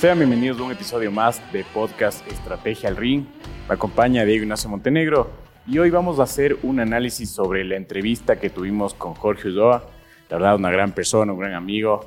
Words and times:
Sean 0.00 0.16
bienvenidos 0.18 0.58
a 0.58 0.62
un 0.62 0.72
episodio 0.72 1.12
más 1.12 1.42
de 1.52 1.62
Podcast 1.74 2.26
Estrategia 2.26 2.88
al 2.88 2.96
Ring. 2.96 3.26
Me 3.68 3.74
acompaña 3.74 4.24
Diego 4.24 4.44
Ignacio 4.44 4.70
Montenegro 4.70 5.30
y 5.66 5.76
hoy 5.76 5.90
vamos 5.90 6.18
a 6.18 6.22
hacer 6.22 6.56
un 6.62 6.80
análisis 6.80 7.28
sobre 7.28 7.66
la 7.66 7.76
entrevista 7.76 8.40
que 8.40 8.48
tuvimos 8.48 8.94
con 8.94 9.12
Jorge 9.12 9.48
Ulloa. 9.48 9.84
La 10.30 10.38
verdad, 10.38 10.56
una 10.56 10.70
gran 10.70 10.92
persona, 10.92 11.34
un 11.34 11.38
gran 11.40 11.52
amigo. 11.52 12.00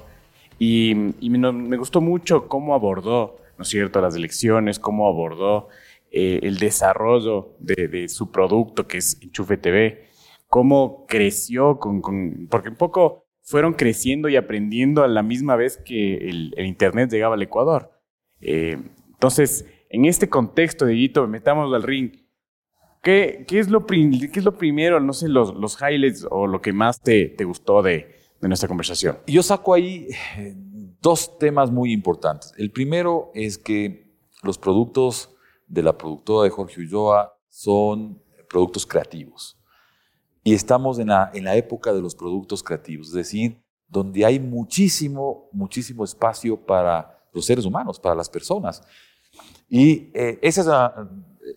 Y, 0.57 0.95
me, 0.95 1.77
gustó 1.77 2.01
mucho 2.01 2.47
cómo 2.47 2.73
abordó, 2.73 3.37
¿no 3.59 3.61
es 3.61 3.67
cierto?, 3.69 4.01
las 4.01 4.15
elecciones, 4.15 4.79
cómo 4.79 5.07
abordó 5.07 5.67
eh, 6.09 6.39
el 6.41 6.57
desarrollo 6.57 7.53
de, 7.59 8.09
su 8.09 8.31
producto 8.31 8.87
que 8.87 8.97
es 8.97 9.21
Enchufe 9.21 9.57
TV, 9.57 10.07
cómo 10.47 11.05
creció 11.07 11.77
con, 11.77 12.01
porque 12.49 12.69
un 12.69 12.75
poco 12.75 13.22
fueron 13.43 13.73
creciendo 13.73 14.29
y 14.29 14.35
aprendiendo 14.37 15.03
a 15.03 15.07
la 15.07 15.21
misma 15.21 15.55
vez 15.55 15.77
que 15.77 16.29
el, 16.29 16.53
Internet 16.57 17.11
llegaba 17.11 17.35
al 17.35 17.41
Ecuador. 17.41 17.91
Eh, 18.39 18.77
entonces, 19.11 19.65
en 19.89 20.05
este 20.05 20.29
contexto, 20.29 20.85
Dieguito, 20.85 21.27
metamos 21.27 21.73
al 21.73 21.83
ring. 21.83 22.11
¿Qué, 23.01 23.43
qué, 23.47 23.59
es, 23.59 23.69
lo 23.69 23.85
qué 23.85 24.29
es 24.33 24.45
lo 24.45 24.57
primero, 24.57 24.99
no 25.01 25.11
sé, 25.11 25.27
los, 25.27 25.53
los 25.55 25.77
highlights 25.81 26.25
o 26.31 26.47
lo 26.47 26.61
que 26.61 26.71
más 26.71 27.01
te, 27.01 27.25
te 27.27 27.43
gustó 27.43 27.81
de, 27.81 28.15
de, 28.39 28.47
nuestra 28.47 28.69
conversación? 28.69 29.17
Yo 29.27 29.43
saco 29.43 29.73
ahí 29.73 30.07
eh, 30.37 30.55
dos 31.01 31.37
temas 31.37 31.69
muy 31.69 31.91
importantes. 31.91 32.53
El 32.57 32.71
primero 32.71 33.29
es 33.33 33.57
que 33.57 34.15
los 34.41 34.57
productos 34.57 35.35
de 35.67 35.83
la 35.83 35.97
productora 35.97 36.45
de 36.45 36.49
Jorge 36.49 36.79
Ulloa 36.79 37.37
son 37.49 38.21
productos 38.49 38.85
creativos. 38.85 39.59
Y 40.43 40.53
estamos 40.53 40.99
en 40.99 41.07
la, 41.07 41.31
en 41.33 41.45
la 41.45 41.55
época 41.55 41.93
de 41.93 42.01
los 42.01 42.15
productos 42.15 42.61
creativos, 42.61 43.07
es 43.07 43.13
decir, 43.13 43.63
donde 43.87 44.25
hay 44.25 44.39
muchísimo, 44.39 45.49
muchísimo 45.51 46.03
espacio 46.03 46.57
para 46.57 47.23
los 47.31 47.45
seres 47.45 47.65
humanos, 47.65 47.99
para 47.99 48.15
las 48.15 48.29
personas. 48.29 48.81
Y 49.69 50.11
eh, 50.13 50.39
ese 50.41 50.61
es, 50.61 50.67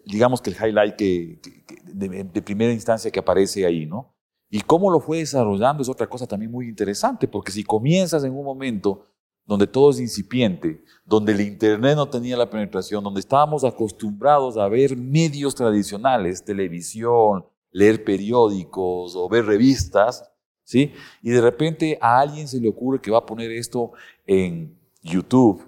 digamos 0.05 0.41
que 0.41 0.50
el 0.50 0.56
highlight 0.56 0.97
que, 0.97 1.41
de, 1.84 2.42
primera 2.42 2.72
instancia 2.72 3.10
que 3.10 3.19
aparece 3.19 3.66
ahí, 3.66 3.86
¿no? 3.86 4.14
Y 4.48 4.60
cómo 4.60 4.91
lo 4.91 5.00
fue 5.00 5.19
desarrollando 5.19 5.82
es 5.82 5.88
otra 5.88 6.06
cosa 6.06 6.27
también 6.27 6.53
muy 6.53 6.69
interesante, 6.69 7.27
porque 7.27 7.50
si 7.50 7.64
comienzas 7.64 8.22
en 8.22 8.32
un 8.32 8.44
momento 8.44 9.06
donde 9.44 9.66
todo 9.66 9.91
es 9.91 10.00
incipiente, 10.00 10.82
donde 11.05 11.32
el 11.32 11.41
Internet 11.41 11.97
no 11.97 12.08
tenía 12.08 12.36
la 12.36 12.48
penetración, 12.48 13.03
donde 13.03 13.20
estábamos 13.20 13.64
acostumbrados 13.64 14.56
a 14.56 14.69
ver 14.69 14.97
medios 14.97 15.55
tradicionales, 15.55 16.44
televisión, 16.44 17.44
leer 17.77 18.05
periódicos 18.05 19.14
o 19.14 19.28
ver 19.28 19.44
revistas, 19.44 20.32
¿sí? 20.64 20.94
Y 21.20 21.28
de 21.28 21.42
repente 21.42 21.98
a 22.00 22.20
alguien 22.20 22.48
se 22.48 22.58
le 22.58 22.70
ocurre 22.70 23.02
que 23.02 23.10
va 23.10 23.19
a 23.19 23.27
poner 23.27 23.50
esto 23.50 23.92
en 24.27 24.80
YouTube 25.02 25.62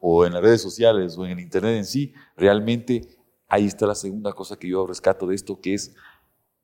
o 0.00 0.26
en 0.26 0.32
las 0.32 0.42
redes 0.42 0.60
sociales 0.60 1.16
o 1.16 1.24
en 1.24 1.30
el 1.30 1.40
Internet 1.40 1.76
en 1.76 1.84
sí, 1.84 2.14
realmente 2.36 3.02
ahí 3.46 3.66
está 3.66 3.86
la 3.86 3.94
segunda 3.94 4.32
cosa 4.32 4.58
que 4.58 4.68
yo 4.68 4.84
rescato 4.88 5.28
de 5.28 5.36
esto, 5.36 5.60
que 5.60 5.74
es 5.74 5.94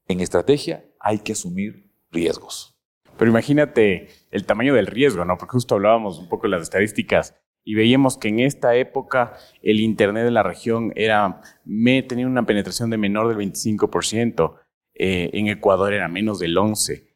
en 0.09 0.19
estrategia 0.19 0.85
hay 0.99 1.21
que 1.21 1.31
asumir 1.31 1.89
riesgos. 2.11 2.77
Pero 3.17 3.31
imagínate 3.31 4.09
el 4.33 4.47
tamaño 4.47 4.75
del 4.75 4.89
riesgo, 4.89 5.25
¿no? 5.25 5.39
Porque 5.39 5.53
justo 5.53 5.77
hablábamos 5.77 6.19
un 6.19 6.29
poco 6.29 6.49
de 6.49 6.51
las 6.51 6.63
estadísticas 6.63 7.37
y 7.63 7.77
veíamos 7.77 8.19
que 8.19 8.29
en 8.29 8.41
esta 8.41 8.75
época 8.75 9.35
el 9.63 9.79
Internet 9.79 10.25
de 10.25 10.33
la 10.33 10.43
región 10.43 10.93
era, 10.97 11.41
me, 11.65 12.03
tenía 12.03 12.27
una 12.27 12.47
penetración 12.47 12.91
de 12.91 12.99
menor 12.99 13.29
del 13.29 13.37
25%. 13.37 14.59
Eh, 14.99 15.31
en 15.33 15.49
Ecuador 15.49 15.93
era 15.93 16.09
menos 16.09 16.39
del 16.39 16.57
11. 16.59 17.07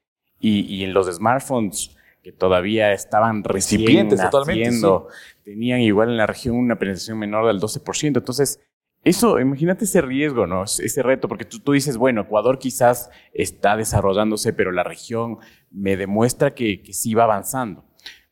Y, 0.44 0.82
en 0.82 0.92
los 0.92 1.06
smartphones 1.06 1.96
que 2.20 2.32
todavía 2.32 2.92
estaban 2.92 3.44
recién 3.44 4.08
naciendo, 4.08 5.08
tenían 5.44 5.80
igual 5.80 6.10
en 6.10 6.16
la 6.16 6.26
región 6.26 6.56
una 6.56 6.78
penetración 6.78 7.18
menor 7.18 7.46
del 7.46 7.60
12%. 7.60 8.16
Entonces, 8.16 8.60
eso, 9.04 9.38
imagínate 9.38 9.84
ese 9.84 10.00
riesgo, 10.00 10.46
¿no? 10.48 10.64
Ese 10.64 11.02
reto, 11.02 11.28
porque 11.28 11.44
tú, 11.44 11.60
tú 11.60 11.72
dices, 11.72 11.96
bueno, 11.96 12.22
Ecuador 12.22 12.58
quizás 12.58 13.10
está 13.32 13.76
desarrollándose, 13.76 14.52
pero 14.52 14.72
la 14.72 14.82
región 14.82 15.38
me 15.70 15.96
demuestra 15.96 16.54
que, 16.54 16.82
que 16.82 16.92
sí 16.92 17.14
va 17.14 17.24
avanzando. 17.24 17.84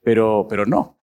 Pero, 0.03 0.47
pero 0.49 0.67
no. 0.67 1.01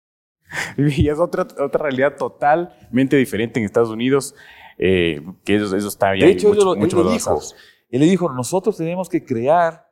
Y 0.76 1.09
es 1.09 1.19
otra, 1.19 1.47
otra 1.59 1.82
realidad 1.82 2.16
totalmente 2.16 3.16
diferente 3.16 3.59
en 3.61 3.66
Estados 3.66 3.91
Unidos, 3.91 4.34
eh, 4.78 5.22
que 5.44 5.56
eso, 5.56 5.76
eso 5.76 5.88
está 5.88 6.12
bien. 6.12 6.26
De 6.26 6.32
hecho, 6.32 6.49
mucho, 6.49 6.75
mucho 6.76 7.03
lo 7.03 7.12
dijo. 7.12 7.41
Él 7.89 8.00
le 8.00 8.06
dijo, 8.06 8.31
nosotros 8.31 8.77
tenemos 8.77 9.09
que 9.09 9.25
crear 9.25 9.89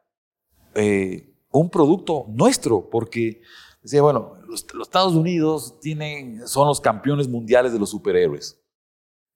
eh, 0.75 1.33
un 1.51 1.71
producto 1.71 2.27
nuestro, 2.29 2.89
porque 2.89 3.43
decía, 3.83 4.03
bueno, 4.03 4.37
los, 4.47 4.65
Estados 4.83 5.15
Unidos 5.15 5.79
tienen, 5.81 6.47
son 6.47 6.69
los 6.69 6.81
campeones 6.81 7.29
mundiales 7.29 7.73
de 7.73 7.79
los 7.79 7.91
superhéroes, 7.91 8.59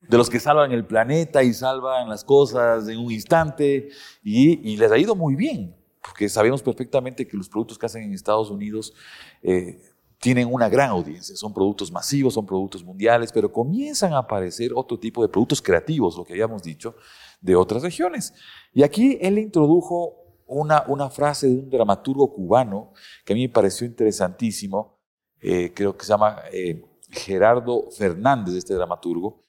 de 0.00 0.16
los 0.16 0.30
que 0.30 0.40
salvan 0.40 0.72
el 0.72 0.86
planeta 0.86 1.42
y 1.42 1.52
salvan 1.52 2.08
las 2.08 2.24
cosas 2.24 2.88
en 2.88 2.98
un 2.98 3.12
instante, 3.12 3.90
y, 4.22 4.76
les 4.76 4.90
ha 4.90 4.98
ido 4.98 5.14
muy 5.14 5.34
bien, 5.34 5.76
porque 6.00 6.28
sabemos 6.28 6.62
perfectamente 6.62 7.26
que 7.26 7.36
los 7.36 7.48
productos 7.48 7.78
que 7.78 7.86
hacen 7.86 8.02
en 8.02 8.14
Estados 8.14 8.50
Unidos 8.50 8.94
eh, 9.42 9.80
tienen 10.18 10.52
una 10.52 10.68
gran 10.68 10.90
audiencia, 10.90 11.36
son 11.36 11.52
productos 11.52 11.92
masivos, 11.92 12.34
son 12.34 12.46
productos 12.46 12.82
mundiales, 12.82 13.32
pero 13.32 13.52
comienzan 13.52 14.12
a 14.12 14.18
aparecer 14.18 14.72
otro 14.74 14.98
tipo 14.98 15.22
de 15.22 15.28
productos 15.28 15.60
creativos, 15.60 16.16
lo 16.16 16.24
que 16.24 16.32
habíamos 16.32 16.62
dicho, 16.62 16.96
de 17.40 17.54
otras 17.54 17.82
regiones. 17.82 18.32
Y 18.72 18.82
aquí 18.82 19.18
él 19.20 19.38
introdujo 19.38 20.26
una, 20.46 21.10
frase 21.10 21.48
de 21.48 21.54
un 21.54 21.70
dramaturgo 21.70 22.32
cubano 22.32 22.92
que 23.24 23.32
a 23.32 23.36
mí 23.36 23.42
me 23.42 23.52
pareció 23.52 23.86
interesantísimo, 23.86 24.98
eh, 25.40 25.72
creo 25.74 25.96
que 25.96 26.04
se 26.04 26.12
llama 26.12 26.42
eh, 26.52 26.84
Gerardo 27.10 27.90
Fernández, 27.90 28.54
este 28.54 28.74
dramaturgo, 28.74 29.44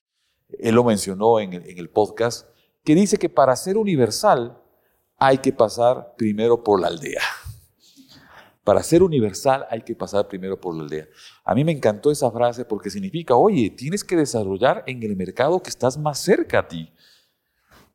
él 0.60 0.76
lo 0.76 0.84
mencionó 0.84 1.40
en 1.40 1.54
el 1.54 1.90
podcast, 1.90 2.48
que 2.84 2.96
dice 2.96 3.18
que 3.18 3.30
para 3.30 3.56
ser 3.56 3.78
universal 3.78 4.62
hay 5.18 5.40
que 5.40 5.52
pasar 5.52 6.14
primero 6.16 6.64
por 6.64 6.80
la 6.80 6.88
aldea. 6.88 7.22
Para 8.68 8.84
ser 8.84 9.02
universal 9.02 9.66
hay 9.70 9.82
que 9.82 9.96
pasar 9.96 10.28
primero 10.28 10.60
por 10.60 10.76
la 10.76 10.84
aldea. 10.84 11.08
A 11.46 11.56
mí 11.56 11.64
me 11.64 11.72
encantó 11.72 12.12
esa 12.12 12.30
frase 12.30 12.66
porque 12.66 12.90
significa, 12.90 13.34
oye, 13.34 13.70
tienes 13.70 14.04
que 14.04 14.18
desarrollar 14.18 14.84
en 14.88 15.02
el 15.04 15.16
mercado 15.16 15.64
que 15.64 15.70
estás 15.70 15.98
más 15.98 16.20
cerca 16.20 16.60
a 16.60 16.68
ti 16.68 16.92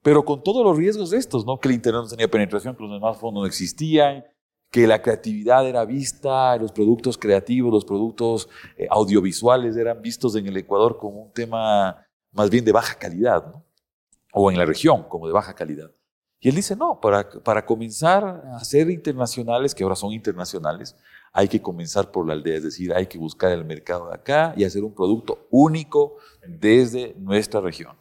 pero 0.05 0.25
con 0.25 0.43
todos 0.43 0.65
los 0.65 0.77
riesgos 0.77 1.11
de 1.11 1.19
estos, 1.19 1.47
¿no? 1.47 1.61
Que 1.61 1.69
el 1.69 1.75
Internet 1.75 2.03
no 2.03 2.09
tenía 2.09 2.29
penetración, 2.29 2.75
que 2.75 2.83
los 2.83 2.99
smartphones 2.99 3.35
no 3.35 3.47
existían, 3.47 4.25
que 4.71 4.87
la 4.87 5.01
creatividad 5.01 5.69
era 5.69 5.85
vista, 5.85 6.57
los 6.57 6.73
productos 6.73 7.17
creativos, 7.17 7.73
los 7.73 7.85
productos 7.85 8.49
eh, 8.77 8.89
audiovisuales 8.91 9.77
eran 9.77 10.03
vistos 10.03 10.35
en 10.35 10.47
el 10.47 10.57
Ecuador 10.57 10.99
como 10.99 11.23
un 11.27 11.33
tema 11.33 12.05
más 12.33 12.51
bien 12.51 12.65
de 12.65 12.73
baja 12.73 12.97
calidad, 12.99 13.47
¿no? 13.47 13.65
O 14.33 14.51
en 14.51 14.59
la 14.59 14.65
región 14.65 15.05
como 15.05 15.29
de 15.29 15.35
baja 15.35 15.55
calidad. 15.55 15.93
Y 16.45 16.49
él 16.49 16.57
dice, 16.57 16.75
no, 16.75 17.01
para, 17.01 17.29
para 17.45 17.65
comenzar 17.65 18.25
a 18.53 18.59
ser 18.65 18.91
internacionales, 18.91 19.77
que 19.77 19.85
ahora 19.85 19.95
son 19.95 20.13
internacionales, 20.13 20.97
hay 21.33 21.47
que 21.47 21.63
comenzar 21.63 22.11
por 22.11 22.27
la 22.27 22.33
aldea, 22.33 22.57
es 22.57 22.65
decir, 22.65 22.93
hay 22.93 23.07
que 23.07 23.17
buscar 23.17 23.53
el 23.53 23.65
mercado 23.65 24.09
de 24.09 24.17
acá 24.17 24.53
y 24.57 24.65
hacer 24.65 24.83
un 24.83 24.93
producto 24.93 25.47
único 25.53 26.17
desde 26.45 27.15
nuestra 27.17 27.61
región. 27.61 27.95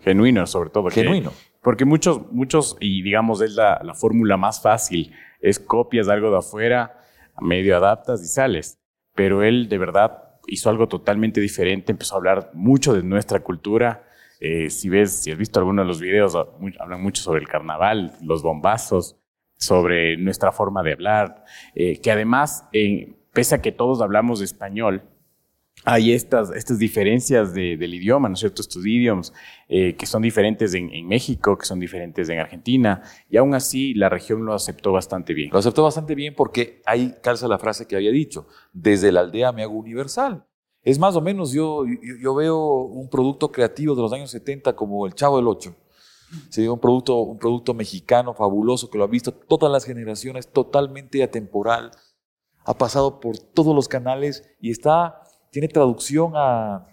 Genuino, 0.00 0.48
sobre 0.48 0.70
todo. 0.70 0.82
Porque, 0.82 1.02
Genuino. 1.04 1.32
Porque 1.62 1.84
muchos, 1.84 2.32
muchos, 2.32 2.76
y 2.80 3.02
digamos, 3.02 3.40
es 3.40 3.52
la, 3.52 3.80
la 3.84 3.94
fórmula 3.94 4.36
más 4.36 4.60
fácil, 4.60 5.14
es 5.40 5.60
copias 5.60 6.08
algo 6.08 6.32
de 6.32 6.38
afuera, 6.38 7.04
medio 7.40 7.76
adaptas 7.76 8.20
y 8.20 8.26
sales. 8.26 8.80
Pero 9.14 9.44
él 9.44 9.68
de 9.68 9.78
verdad 9.78 10.24
hizo 10.48 10.70
algo 10.70 10.88
totalmente 10.88 11.40
diferente, 11.40 11.92
empezó 11.92 12.16
a 12.16 12.18
hablar 12.18 12.50
mucho 12.52 12.94
de 12.94 13.04
nuestra 13.04 13.38
cultura. 13.40 14.09
Eh, 14.40 14.70
si 14.70 14.88
ves, 14.88 15.22
si 15.22 15.30
has 15.30 15.38
visto 15.38 15.60
alguno 15.60 15.82
de 15.82 15.88
los 15.88 16.00
videos, 16.00 16.34
hablan 16.34 17.02
mucho 17.02 17.22
sobre 17.22 17.40
el 17.40 17.48
carnaval, 17.48 18.16
los 18.22 18.42
bombazos, 18.42 19.16
sobre 19.56 20.16
nuestra 20.16 20.50
forma 20.50 20.82
de 20.82 20.94
hablar, 20.94 21.44
eh, 21.74 22.00
que 22.00 22.10
además, 22.10 22.66
pese 23.32 23.54
a 23.54 23.60
que 23.60 23.72
todos 23.72 24.00
hablamos 24.00 24.40
español, 24.40 25.02
hay 25.84 26.12
estas, 26.12 26.50
estas 26.50 26.78
diferencias 26.78 27.54
del 27.54 27.94
idioma, 27.94 28.28
¿no 28.28 28.34
es 28.34 28.40
cierto? 28.40 28.60
Estos 28.60 28.84
idiomas 28.84 29.32
eh, 29.68 29.94
que 29.94 30.04
son 30.04 30.22
diferentes 30.22 30.74
en, 30.74 31.06
México, 31.06 31.56
que 31.56 31.64
son 31.64 31.80
diferentes 31.80 32.28
en 32.28 32.38
Argentina, 32.38 33.02
y 33.30 33.38
aún 33.38 33.54
así 33.54 33.94
la 33.94 34.08
región 34.08 34.44
lo 34.44 34.52
aceptó 34.52 34.92
bastante 34.92 35.32
bien. 35.32 35.50
Lo 35.52 35.58
aceptó 35.58 35.84
bastante 35.84 36.14
bien 36.14 36.34
porque 36.34 36.82
ahí 36.84 37.14
calza 37.22 37.48
la 37.48 37.58
frase 37.58 37.86
que 37.86 37.96
había 37.96 38.10
dicho, 38.10 38.46
desde 38.72 39.10
la 39.10 39.20
aldea 39.20 39.52
me 39.52 39.62
hago 39.62 39.74
universal. 39.74 40.44
Es 40.82 40.98
más 40.98 41.14
o 41.16 41.20
menos, 41.20 41.52
yo, 41.52 41.84
yo, 42.20 42.34
veo 42.34 42.84
un 42.84 43.08
producto 43.10 43.52
creativo 43.52 43.94
de 43.94 44.02
los 44.02 44.12
años 44.12 44.30
70 44.30 44.74
como 44.74 45.06
El 45.06 45.14
Chavo 45.14 45.36
del 45.36 45.46
Ocho. 45.46 45.76
¿sí? 46.48 46.66
un, 46.68 46.78
producto, 46.78 47.16
un 47.16 47.38
producto 47.38 47.74
mexicano 47.74 48.34
fabuloso 48.34 48.90
que 48.90 48.98
lo 48.98 49.04
ha 49.04 49.08
visto 49.08 49.32
todas 49.32 49.70
las 49.70 49.84
generaciones, 49.84 50.50
totalmente 50.50 51.22
atemporal, 51.22 51.90
ha 52.64 52.74
pasado 52.78 53.20
por 53.20 53.36
todos 53.38 53.74
los 53.74 53.88
canales 53.88 54.44
y 54.60 54.70
está 54.70 55.22
tiene 55.50 55.68
traducción 55.68 56.32
a, 56.34 56.86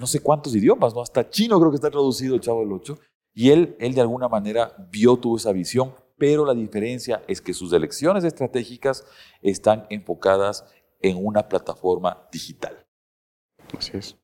no 0.00 0.06
sé 0.06 0.20
cuántos 0.20 0.54
idiomas, 0.56 0.94
¿no? 0.94 1.02
Hasta 1.02 1.28
chino 1.28 1.58
creo 1.58 1.70
que 1.70 1.76
está 1.76 1.90
traducido 1.90 2.34
el 2.34 2.40
Chavo 2.40 2.60
del 2.60 2.72
Ocho. 2.72 2.98
Y 3.32 3.50
él, 3.50 3.76
él 3.78 3.94
de 3.94 4.00
alguna 4.00 4.28
manera 4.28 4.74
vio, 4.90 5.16
tuvo 5.16 5.36
esa 5.36 5.52
visión, 5.52 5.94
pero 6.16 6.44
la 6.44 6.54
diferencia 6.54 7.22
es 7.28 7.40
que 7.40 7.54
sus 7.54 7.72
elecciones 7.72 8.24
estratégicas 8.24 9.04
están 9.40 9.86
enfocadas 9.90 10.64
en 11.00 11.24
una 11.24 11.48
plataforma 11.48 12.26
digital. 12.32 12.87
Así 13.76 13.96
es. 13.96 14.16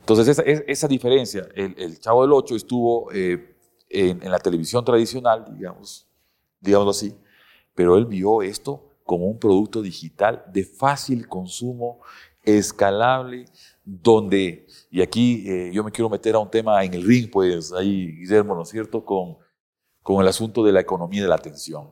Entonces, 0.00 0.28
esa, 0.28 0.42
esa 0.42 0.88
diferencia, 0.88 1.48
el, 1.54 1.98
Chavo 1.98 2.22
del 2.22 2.32
Ocho 2.32 2.54
estuvo 2.54 3.10
eh, 3.12 3.56
en, 3.88 4.22
en, 4.22 4.30
la 4.30 4.38
televisión 4.38 4.84
tradicional, 4.84 5.44
digamos, 5.52 6.06
digámoslo 6.60 6.90
así, 6.90 7.16
pero 7.74 7.96
él 7.96 8.06
vio 8.06 8.42
esto 8.42 8.96
como 9.04 9.26
un 9.26 9.38
producto 9.38 9.82
digital 9.82 10.44
de 10.52 10.64
fácil 10.64 11.28
consumo, 11.28 12.00
escalable, 12.42 13.46
donde, 13.84 14.66
y 14.90 15.00
aquí 15.02 15.44
eh, 15.48 15.70
yo 15.72 15.82
me 15.84 15.90
quiero 15.90 16.08
meter 16.08 16.34
a 16.34 16.38
un 16.38 16.50
tema 16.50 16.84
en 16.84 16.94
el 16.94 17.04
ring, 17.04 17.30
pues 17.30 17.72
ahí, 17.72 18.12
Guillermo, 18.18 18.54
¿no 18.54 18.62
es 18.62 18.68
cierto?, 18.68 19.04
con, 19.04 19.38
con 20.02 20.20
el 20.22 20.28
asunto 20.28 20.64
de 20.64 20.72
la 20.72 20.80
economía 20.80 21.22
de 21.22 21.28
la 21.28 21.34
atención. 21.36 21.90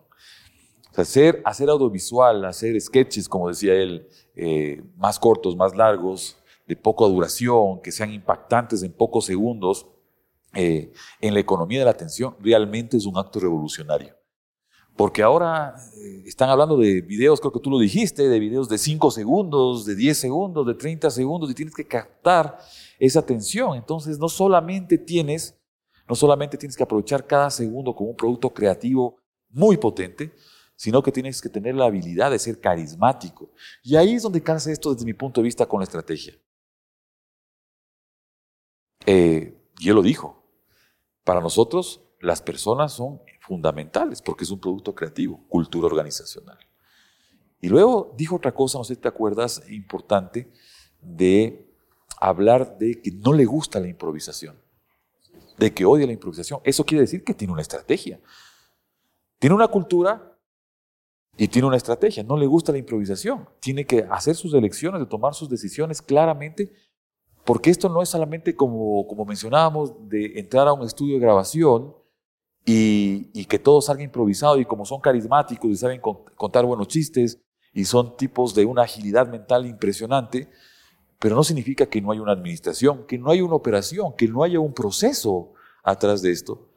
hacer, 0.96 1.42
hacer 1.44 1.69
audiovisual, 1.69 2.44
hacer 2.44 2.81
sketches, 2.81 3.28
como 3.28 3.48
decía 3.48 3.75
él, 3.75 4.08
eh, 4.34 4.82
más 4.96 5.19
cortos, 5.19 5.56
más 5.56 5.75
largos, 5.76 6.36
de 6.66 6.76
poca 6.76 7.05
duración, 7.05 7.81
que 7.82 7.93
sean 7.93 8.12
impactantes 8.12 8.82
en 8.82 8.93
pocos 8.93 9.26
segundos, 9.26 9.87
eh, 10.55 10.93
en 11.20 11.34
la 11.34 11.40
economía 11.40 11.81
de 11.81 11.84
la 11.84 11.90
atención, 11.90 12.37
realmente 12.40 12.96
es 12.96 13.06
un 13.06 13.19
acto 13.19 13.40
revolucionario. 13.40 14.14
Porque 14.96 15.22
ahora 15.22 15.75
eh, 15.96 16.22
están 16.26 16.49
hablando 16.49 16.76
de 16.76 17.00
videos, 17.00 17.40
creo 17.40 17.52
que 17.52 17.58
tú 17.58 17.70
lo 17.70 17.78
dijiste, 17.78 18.28
de 18.28 18.38
videos 18.38 18.69
de 18.69 18.78
5 18.78 19.11
segundos, 19.11 19.84
de 19.84 19.96
10 19.96 20.16
segundos, 20.16 20.66
de 20.66 20.75
30 20.75 21.11
segundos, 21.11 21.50
y 21.50 21.55
tienes 21.55 21.75
que 21.75 21.84
captar 21.84 22.58
esa 23.00 23.19
atención. 23.19 23.76
Entonces, 23.76 24.19
no 24.19 24.28
solamente 24.28 24.96
tienes, 24.96 25.58
no 26.08 26.14
solamente 26.14 26.56
tienes 26.56 26.76
que 26.76 26.84
aprovechar 26.84 27.26
cada 27.26 27.50
segundo 27.50 27.94
como 27.94 28.10
un 28.10 28.17
producto 28.17 28.50
creativo 28.50 29.17
muy 29.50 29.76
potente, 29.76 30.32
sino 30.76 31.02
que 31.02 31.10
tienes 31.10 31.40
que 31.40 31.49
tener 31.49 31.75
la 31.75 31.87
habilidad 31.87 32.31
de 32.31 32.38
ser 32.38 32.60
carismático. 32.60 33.50
Y 33.82 33.96
ahí 33.96 34.14
es 34.14 34.22
donde 34.22 34.43
cansa 34.43 34.70
esto 34.70 34.93
desde 34.93 35.05
mi 35.05 35.14
punto 35.14 35.40
de 35.40 35.46
vista 35.46 35.67
con 35.67 35.81
la 35.81 35.84
estrategia. 35.84 36.34
Eh, 39.06 39.56
y 39.78 39.88
él 39.88 39.94
lo 39.94 40.02
dijo, 40.02 40.44
para 41.24 41.40
nosotros 41.40 42.02
las 42.20 42.40
personas 42.40 42.92
son 42.92 43.20
fundamentales 43.40 44.22
porque 44.22 44.44
es 44.44 44.50
un 44.50 44.60
producto 44.60 44.94
creativo, 44.94 45.44
cultura 45.48 45.86
organizacional. 45.86 46.58
Y 47.60 47.68
luego 47.68 48.14
dijo 48.16 48.36
otra 48.36 48.52
cosa, 48.52 48.78
no 48.78 48.84
sé 48.84 48.94
si 48.94 49.00
te 49.00 49.08
acuerdas, 49.08 49.62
importante, 49.70 50.50
de 51.00 51.66
hablar 52.20 52.78
de 52.78 53.00
que 53.00 53.10
no 53.10 53.32
le 53.32 53.44
gusta 53.44 53.80
la 53.80 53.88
improvisación, 53.88 54.56
de 55.58 55.72
que 55.72 55.84
odia 55.84 56.06
la 56.06 56.12
improvisación. 56.12 56.60
Eso 56.64 56.84
quiere 56.84 57.02
decir 57.02 57.24
que 57.24 57.34
tiene 57.34 57.52
una 57.52 57.62
estrategia. 57.62 58.20
Tiene 59.38 59.54
una 59.54 59.68
cultura 59.68 60.38
y 61.36 61.48
tiene 61.48 61.68
una 61.68 61.76
estrategia. 61.76 62.22
No 62.22 62.36
le 62.36 62.46
gusta 62.46 62.72
la 62.72 62.78
improvisación. 62.78 63.48
Tiene 63.60 63.86
que 63.86 64.06
hacer 64.10 64.36
sus 64.36 64.54
elecciones, 64.54 65.00
de 65.00 65.06
tomar 65.06 65.34
sus 65.34 65.48
decisiones 65.48 66.00
claramente, 66.00 66.72
porque 67.44 67.70
esto 67.70 67.88
no 67.88 68.02
es 68.02 68.08
solamente 68.08 68.56
como, 68.56 69.06
como 69.06 69.25
mencionábamos, 69.25 69.93
de 70.08 70.38
entrar 70.38 70.67
a 70.67 70.73
un 70.73 70.87
estudio 70.87 71.14
de 71.14 71.20
grabación 71.20 71.94
y, 72.64 73.44
que 73.44 73.58
todo 73.58 73.82
salga 73.82 74.02
improvisado 74.02 74.58
y 74.58 74.64
como 74.64 74.87
son 74.87 75.00
carismáticos 75.00 75.70
y 75.70 75.76
saben 75.76 76.00
contar 76.00 76.64
buenos 76.64 76.88
chistes 76.88 77.38
y 77.73 77.85
son 77.85 78.17
tipos 78.17 78.55
de 78.55 78.64
una 78.64 78.82
agilidad 78.82 79.29
mental 79.29 79.67
impresionante, 79.67 80.49
pero 81.19 81.37
no 81.37 81.44
significa 81.44 81.87
que 81.87 82.00
no 82.00 82.12
haya 82.12 82.23
una 82.23 82.32
administración, 82.32 83.06
que 83.06 83.19
no 83.19 83.31
haya 83.31 83.44
una 83.44 83.56
operación, 83.56 84.14
que 84.17 84.29
no 84.29 84.43
haya 84.43 84.61
un 84.61 84.73
proceso 84.73 85.52
atrás 85.82 86.23
de 86.23 86.31
esto. 86.31 86.70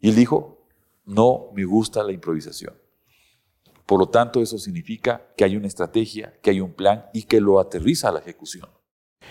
Y 0.00 0.08
él 0.08 0.16
dijo, 0.16 0.66
no 1.04 1.50
me 1.54 1.64
gusta 1.64 2.02
la 2.02 2.12
improvisación. 2.12 2.74
Por 3.86 4.00
lo 4.00 4.08
tanto, 4.08 4.40
eso 4.40 4.58
significa 4.58 5.32
que 5.36 5.44
hay 5.44 5.56
una 5.56 5.66
estrategia, 5.66 6.38
que 6.42 6.50
hay 6.50 6.60
un 6.60 6.72
plan 6.72 7.06
y 7.12 7.24
que 7.24 7.40
lo 7.40 7.60
aterriza 7.60 8.08
a 8.08 8.12
la 8.12 8.20
ejecución. 8.20 8.68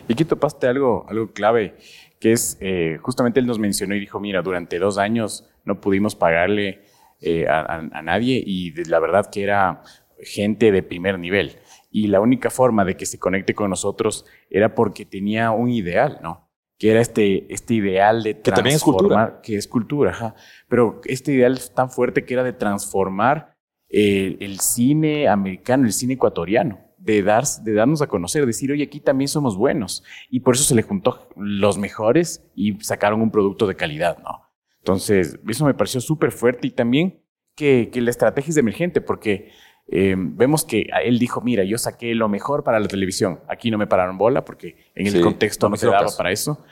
Y 0.07 0.13
aquí 0.13 0.25
topaste 0.25 0.67
algo, 0.67 1.05
algo 1.07 1.31
clave, 1.33 1.75
que 2.19 2.31
es, 2.31 2.57
eh, 2.61 2.97
justamente 3.01 3.39
él 3.39 3.45
nos 3.45 3.59
mencionó 3.59 3.95
y 3.95 3.99
dijo, 3.99 4.19
mira, 4.19 4.41
durante 4.41 4.79
dos 4.79 4.97
años 4.97 5.47
no 5.65 5.79
pudimos 5.79 6.15
pagarle 6.15 6.81
eh, 7.21 7.47
a, 7.47 8.01
nadie 8.01 8.41
y 8.45 8.71
la 8.85 8.99
verdad 8.99 9.29
que 9.29 9.43
era 9.43 9.83
gente 10.21 10.71
de 10.71 10.83
primer 10.83 11.19
nivel. 11.19 11.57
Y 11.91 12.07
la 12.07 12.21
única 12.21 12.49
forma 12.49 12.85
de 12.85 12.95
que 12.95 13.05
se 13.05 13.19
conecte 13.19 13.53
con 13.53 13.69
nosotros 13.69 14.25
era 14.49 14.75
porque 14.75 15.05
tenía 15.05 15.51
un 15.51 15.69
ideal, 15.69 16.19
¿no? 16.21 16.49
Que 16.77 16.91
era 16.91 17.01
este, 17.01 17.51
este 17.53 17.73
ideal 17.73 18.23
de 18.23 18.35
transformar. 18.35 18.43
Que 18.43 18.51
también 18.51 18.75
es 18.75 18.83
cultura. 18.83 19.39
Que 19.43 19.55
es 19.57 19.67
cultura, 19.67 20.11
ajá. 20.11 20.35
Pero 20.67 21.01
este 21.05 21.33
ideal 21.33 21.53
es 21.53 21.73
tan 21.73 21.89
fuerte 21.89 22.25
que 22.25 22.35
era 22.35 22.43
de 22.43 22.53
transformar 22.53 23.55
eh, 23.89 24.37
el 24.39 24.59
cine 24.59 25.27
americano, 25.27 25.85
el 25.85 25.93
cine 25.93 26.13
ecuatoriano 26.13 26.88
de, 26.99 27.23
dar, 27.23 27.43
de 27.63 27.73
darnos 27.73 28.01
a 28.01 28.07
conocer, 28.07 28.45
decir, 28.45 28.71
oye, 28.71 28.83
aquí 28.83 28.99
también 28.99 29.27
somos 29.27 29.57
buenos. 29.57 30.03
Y 30.29 30.41
por 30.41 30.55
eso 30.55 30.63
se 30.63 30.75
le 30.75 30.81
juntó 30.81 31.29
los 31.35 31.77
mejores 31.77 32.43
y 32.55 32.79
sacaron 32.81 33.21
un 33.21 33.31
producto 33.31 33.67
de 33.67 33.75
calidad, 33.75 34.17
¿no? 34.19 34.41
Entonces, 34.79 35.39
eso 35.47 35.65
me 35.65 35.73
pareció 35.73 36.01
súper 36.01 36.31
fuerte 36.31 36.67
y 36.67 36.71
también 36.71 37.21
que, 37.55 37.91
la 37.95 38.09
estrategia 38.09 38.51
es 38.51 38.57
emergente, 38.57 39.01
porque 39.01 39.51
eh, 39.87 40.15
vemos 40.17 40.63
que 40.63 40.87
él 41.03 41.19
dijo, 41.19 41.41
mira, 41.41 41.63
yo 41.63 41.77
saqué 41.77 42.15
lo 42.15 42.29
mejor 42.29 42.63
para 42.63 42.79
la 42.79 42.87
televisión, 42.87 43.41
aquí 43.49 43.69
no 43.69 43.77
me 43.77 43.87
pararon 43.87 44.17
bola 44.17 44.45
porque 44.45 44.77
en 44.95 45.07
el 45.07 45.21
contexto 45.21 45.69
no, 45.69 45.75
se 45.75 45.87
daba 45.87 46.09
para 46.17 46.31
eso. 46.31 46.63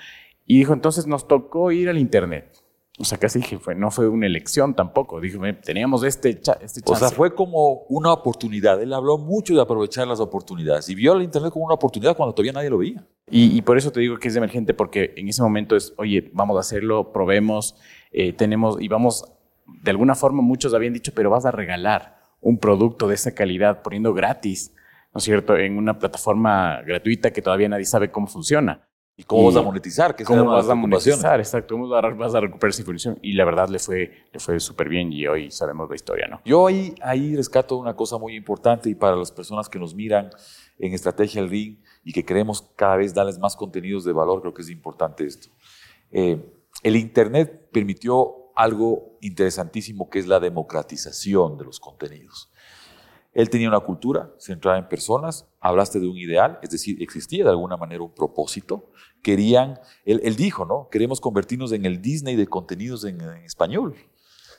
Y 0.46 0.60
dijo, 0.60 0.74
entonces 0.74 1.08
nos 1.08 1.28
tocó 1.28 1.72
ir 1.72 1.90
al 1.90 1.98
Internet. 1.98 2.64
O 3.00 3.04
sea, 3.04 3.20
casi 3.20 3.40
dije, 3.40 3.60
fue, 3.60 3.76
no 3.76 3.92
fue 3.92 4.08
una 4.08 4.26
elección 4.26 4.74
tampoco. 4.74 5.22
Dije, 5.22 5.38
teníamos 5.64 6.04
este, 6.04 6.30
este 6.30 6.42
chance. 6.42 6.82
O 6.86 6.96
sea, 6.96 7.10
fue 7.10 7.36
como 7.36 7.84
una 7.90 8.12
oportunidad. 8.12 8.82
Él 8.82 8.92
habló 8.92 9.20
mucho 9.20 9.54
de 9.54 9.62
aprovechar 9.62 10.08
las 10.08 10.20
oportunidades 10.20 10.90
y 10.90 10.96
vio 10.96 11.14
el 11.14 11.22
Internet 11.22 11.54
como 11.54 11.66
una 11.66 11.76
oportunidad 11.76 12.18
cuando 12.18 12.34
todavía 12.34 12.54
nadie 12.54 12.72
lo 12.72 12.80
veía. 12.80 13.06
Y, 13.30 13.56
y, 13.56 13.62
por 13.62 13.78
eso 13.78 13.92
te 13.92 14.00
digo 14.00 14.18
que 14.18 14.30
es 14.30 14.36
emergente, 14.36 14.74
porque 14.74 15.14
en 15.16 15.28
ese 15.28 15.44
momento 15.44 15.76
es, 15.76 15.94
oye, 15.98 16.32
vamos 16.34 16.58
a 16.58 16.62
hacerlo, 16.62 17.12
probemos, 17.12 17.76
eh, 18.12 18.34
tenemos, 18.34 18.82
y 18.82 18.88
vamos, 18.88 19.26
de 19.66 19.92
alguna 19.92 20.16
forma 20.16 20.42
muchos 20.42 20.74
habían 20.74 20.94
dicho, 20.94 21.12
pero 21.14 21.30
vas 21.30 21.46
a 21.46 21.52
regalar 21.52 22.18
un 22.42 22.58
producto 22.58 23.08
de 23.08 23.16
esa 23.16 23.36
calidad 23.36 23.82
poniendo 23.82 24.14
gratis, 24.14 24.74
¿no 25.14 25.20
es 25.20 25.24
cierto?, 25.24 25.58
en 25.58 25.78
una 25.78 26.00
plataforma 26.00 26.82
gratuita 26.84 27.32
que 27.32 27.42
todavía 27.42 27.70
nadie 27.70 27.86
sabe 27.86 28.12
cómo 28.12 28.28
funciona. 28.28 28.87
¿Y 29.20 29.24
cómo 29.24 29.46
vas 29.46 29.56
a 29.56 29.64
monetizar? 29.64 30.16
¿Cómo 30.24 30.46
vas 30.46 30.70
a 30.70 30.76
monetizar? 30.76 31.40
Exacto, 31.40 31.74
¿cómo 31.74 31.90
vas 31.90 32.36
a 32.36 32.40
recuperar 32.40 32.70
esa 32.70 32.82
información? 32.82 33.18
Y 33.24 33.34
la 33.34 33.46
verdad 33.46 33.68
le 33.68 33.80
fue, 33.80 34.12
le 34.32 34.40
fue 34.40 34.60
súper 34.60 34.90
bien 34.90 35.12
y 35.12 35.26
hoy 35.26 35.50
sabemos 35.50 35.90
la 35.90 35.96
historia, 35.96 36.28
¿no? 36.28 36.40
Yo 36.46 36.68
ahí, 36.68 36.94
ahí 37.02 37.36
rescato 37.36 37.78
una 37.78 37.96
cosa 37.96 38.20
muy 38.20 38.36
importante 38.36 38.92
y 38.92 38.96
para 38.96 39.16
las 39.16 39.32
personas 39.32 39.70
que 39.70 39.80
nos 39.80 39.96
miran 39.96 40.30
en 40.78 40.94
Estrategia 40.94 41.42
el 41.42 41.50
Ring 41.50 41.80
y 42.04 42.14
que 42.14 42.24
queremos 42.24 42.62
cada 42.76 42.98
vez 42.98 43.12
darles 43.16 43.40
más 43.40 43.56
contenidos 43.56 44.06
de 44.06 44.14
valor, 44.14 44.42
creo 44.42 44.54
que 44.54 44.62
es 44.62 44.70
importante 44.70 45.26
esto. 45.26 45.50
Eh, 46.12 46.54
el 46.84 46.96
Internet 46.96 47.70
permitió 47.72 48.52
algo 48.56 49.18
interesantísimo 49.22 50.12
que 50.12 50.20
es 50.20 50.28
la 50.28 50.40
democratización 50.40 51.58
de 51.58 51.66
los 51.66 51.80
contenidos. 51.80 52.52
Él 53.38 53.52
tenía 53.52 53.68
una 53.68 53.82
cultura 53.82 54.34
centrada 54.40 54.80
en 54.80 54.90
personas, 54.90 55.48
hablaste 55.60 56.00
de 56.00 56.08
un 56.08 56.18
ideal, 56.18 56.58
es 56.64 56.72
decir, 56.72 57.00
existía 57.04 57.44
de 57.44 57.52
alguna 57.52 57.78
manera 57.78 58.02
un 58.02 58.12
propósito. 58.12 58.90
Querían, 59.22 59.80
él, 60.06 60.36
dijo, 60.36 60.66
¿no? 60.66 60.90
Queremos 60.90 61.22
convertirnos 61.22 61.72
en 61.72 61.86
el 61.86 62.02
Disney 62.02 62.36
de 62.36 62.48
contenidos 62.48 63.04
en, 63.04 63.22
español, 63.46 63.94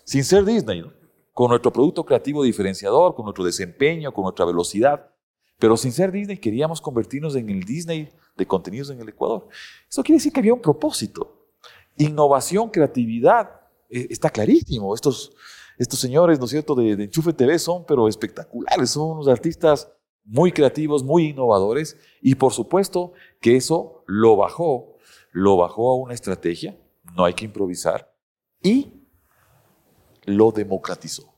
sin 0.05 0.23
ser 0.23 0.45
Disney, 0.45 0.85
con 1.33 1.49
nuestro 1.49 1.73
producto 1.73 2.05
creativo 2.05 2.45
diferenciador, 2.45 3.17
con 3.17 3.25
nuestro 3.25 3.43
desempeño, 3.43 4.13
con 4.13 4.23
nuestra 4.23 4.45
velocidad. 4.45 5.11
Pero 5.59 5.77
sin 5.77 5.91
ser 5.91 6.13
Disney, 6.13 6.37
queríamos 6.39 6.81
convertirnos 6.81 7.35
en 7.35 7.51
el 7.51 7.65
Disney 7.65 8.09
de 8.37 8.47
contenidos 8.47 8.91
en 8.91 9.01
el 9.01 9.09
Ecuador. 9.09 9.49
Eso 9.91 10.05
quiere 10.05 10.19
decir 10.19 10.33
que 10.33 10.39
había 10.39 10.55
un 10.55 10.63
propósito. 10.63 11.49
Innovación, 11.97 12.71
creatividad, 12.71 13.51
eh, 13.91 14.07
está 14.09 14.31
clarísimo. 14.31 14.95
Estos, 14.95 15.33
estos 15.79 16.01
señores, 16.01 16.39
¿no 16.39 16.47
es 16.47 16.51
cierto?, 16.51 16.75
de, 16.75 16.93
Enchufe 16.93 17.33
TV 17.33 17.59
son, 17.59 17.85
pero 17.87 18.09
espectaculares, 18.09 18.91
son 18.91 19.13
unos 19.13 19.29
artistas 19.29 19.91
muy 20.25 20.53
creativos, 20.53 21.03
muy 21.03 21.29
innovadores, 21.29 21.97
y 22.21 22.35
por 22.35 22.53
supuesto 22.53 23.13
que 23.41 23.57
eso 23.57 24.03
lo 24.07 24.37
bajó, 24.37 24.97
lo 25.33 25.57
bajó 25.57 25.91
a 25.91 25.97
una 25.97 26.15
estrategia, 26.15 26.77
no 27.15 27.25
hay 27.25 27.35
que 27.35 27.45
improvisar, 27.45 28.13
y 28.63 28.93
lo 30.27 30.51
democratizó. 30.51 31.33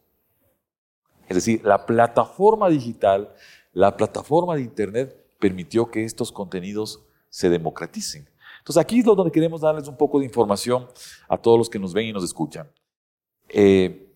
Es 1.29 1.37
decir, 1.37 1.65
la 1.65 1.87
plataforma 1.87 2.69
digital, 2.69 3.33
la 3.73 3.97
plataforma 3.97 4.57
de 4.57 4.63
Internet 4.63 5.17
permitió 5.39 5.91
que 5.91 6.05
estos 6.05 6.33
contenidos 6.33 7.05
se 7.29 7.49
democraticen. 7.49 8.29
Entonces 8.59 8.81
aquí 8.81 8.99
es 8.99 9.05
donde 9.05 9.31
queremos 9.31 9.61
darles 9.61 9.87
un 9.87 9.97
poco 9.97 10.19
de 10.19 10.25
información 10.25 10.89
a 11.29 11.37
todos 11.37 11.57
los 11.57 11.71
que 11.71 11.79
nos 11.79 11.93
ven 11.93 12.07
y 12.07 12.13
nos 12.13 12.25
escuchan. 12.25 12.71
Eh, 13.49 14.10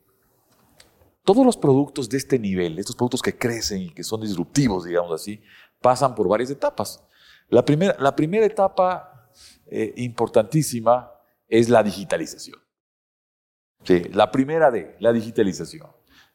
todos 1.25 1.45
los 1.45 1.57
productos 1.57 2.09
de 2.09 2.19
este 2.19 2.39
nivel, 2.39 2.79
estos 2.79 2.97
productos 2.97 3.23
que 3.23 3.37
crecen 3.37 3.83
y 3.83 3.91
que 3.91 4.05
son 4.05 4.21
disruptivos, 4.21 4.85
digamos 4.85 5.13
así, 5.13 5.43
pasan 5.81 6.15
por 6.15 6.29
varias 6.29 6.51
etapas. 6.51 7.03
La 7.49 7.65
primera, 7.65 7.97
la 7.99 8.15
primera 8.15 8.45
etapa 8.47 9.31
eh, 9.67 9.95
importantísima 9.97 11.11
es 11.49 11.69
la 11.69 11.83
digitalización. 11.83 12.59
Sí, 13.85 14.05
la 14.13 14.31
primera 14.31 14.71
D, 14.71 14.97
la 15.01 15.13
digitalización. 15.13 15.89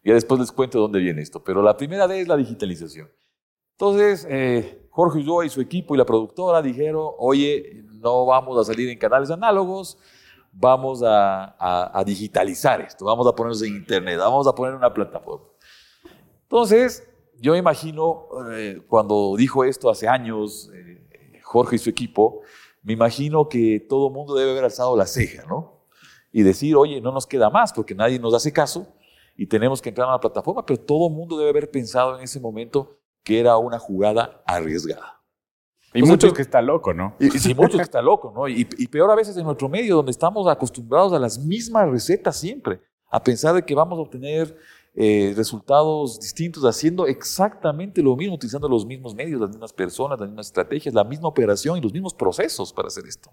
Ya 0.03 0.13
después 0.13 0.39
les 0.39 0.51
cuento 0.51 0.79
dónde 0.79 0.99
viene 0.99 1.21
esto, 1.21 1.43
pero 1.43 1.61
la 1.61 1.77
primera 1.77 2.07
D 2.07 2.21
es 2.21 2.27
la 2.27 2.37
digitalización. 2.37 3.09
Entonces, 3.71 4.25
eh, 4.29 4.87
Jorge 4.89 5.19
Ulloa 5.19 5.45
y 5.45 5.49
su 5.49 5.61
equipo 5.61 5.93
y 5.93 5.97
la 5.97 6.05
productora 6.05 6.61
dijeron, 6.61 7.11
oye, 7.17 7.83
no 7.93 8.25
vamos 8.25 8.57
a 8.57 8.63
salir 8.63 8.89
en 8.89 8.97
canales 8.97 9.29
análogos, 9.29 9.97
vamos 10.51 11.01
a, 11.03 12.03
digitalizar 12.05 12.81
esto, 12.81 13.05
vamos 13.05 13.27
a 13.27 13.33
ponernos 13.33 13.61
en 13.61 13.75
internet, 13.75 14.17
vamos 14.17 14.47
a 14.47 14.53
poner 14.53 14.75
una 14.75 14.93
plataforma. 14.93 15.45
Entonces, 16.43 17.07
yo 17.39 17.53
me 17.53 17.59
imagino, 17.59 18.27
eh, 18.51 18.81
cuando 18.87 19.35
dijo 19.37 19.63
esto 19.63 19.89
hace 19.89 20.07
años, 20.07 20.69
eh, 20.73 21.39
Jorge 21.43 21.75
y 21.77 21.79
su 21.79 21.89
equipo, 21.89 22.41
me 22.83 22.93
imagino 22.93 23.47
que 23.47 23.85
todo 23.87 24.07
el 24.07 24.13
mundo 24.13 24.35
debe 24.35 24.51
haber 24.51 24.65
alzado 24.65 24.95
la 24.95 25.05
ceja, 25.05 25.45
¿no? 25.47 25.85
Y 26.31 26.43
decir, 26.43 26.75
oye, 26.75 27.01
no 27.01 27.11
nos 27.11 27.25
queda 27.25 27.49
más 27.49 27.73
porque 27.73 27.95
nadie 27.95 28.19
nos 28.19 28.33
hace 28.33 28.53
caso 28.53 28.87
y 29.35 29.47
tenemos 29.47 29.81
que 29.81 29.89
entrar 29.89 30.07
a 30.07 30.11
la 30.11 30.19
plataforma, 30.19 30.65
pero 30.65 30.79
todo 30.79 31.07
el 31.07 31.13
mundo 31.13 31.37
debe 31.37 31.49
haber 31.49 31.71
pensado 31.71 32.17
en 32.17 32.23
ese 32.23 32.39
momento 32.39 32.99
que 33.23 33.39
era 33.39 33.57
una 33.57 33.79
jugada 33.79 34.43
arriesgada. 34.45 35.18
Y 35.93 36.03
muchos 36.03 36.33
que 36.33 36.41
está 36.41 36.61
loco, 36.61 36.93
¿no? 36.93 37.15
Y, 37.19 37.53
muchos 37.55 37.77
que 37.77 37.81
está 37.81 38.01
loco, 38.01 38.31
¿no? 38.35 38.47
Y, 38.47 38.65
peor 38.65 39.09
a 39.11 39.15
veces 39.15 39.35
en 39.37 39.43
nuestro 39.43 39.69
medio, 39.69 39.95
donde 39.95 40.11
estamos 40.11 40.47
acostumbrados 40.47 41.13
a 41.13 41.19
las 41.19 41.39
mismas 41.39 41.89
recetas 41.89 42.37
siempre, 42.37 42.81
a 43.09 43.23
pensar 43.23 43.55
de 43.55 43.63
que 43.63 43.73
vamos 43.73 43.97
a 43.97 44.01
obtener 44.01 44.55
eh, 44.95 45.33
resultados 45.35 46.19
distintos 46.19 46.63
haciendo 46.63 47.07
exactamente 47.07 48.01
lo 48.01 48.15
mismo, 48.15 48.35
utilizando 48.35 48.69
los 48.69 48.85
mismos 48.85 49.15
medios, 49.15 49.41
las 49.41 49.49
mismas 49.49 49.73
personas, 49.73 50.19
las 50.19 50.29
mismas 50.29 50.47
estrategias, 50.47 50.93
la 50.93 51.03
misma 51.03 51.27
operación 51.27 51.77
y 51.77 51.81
los 51.81 51.93
mismos 51.93 52.13
procesos 52.13 52.71
para 52.71 52.87
hacer 52.87 53.05
esto. 53.07 53.31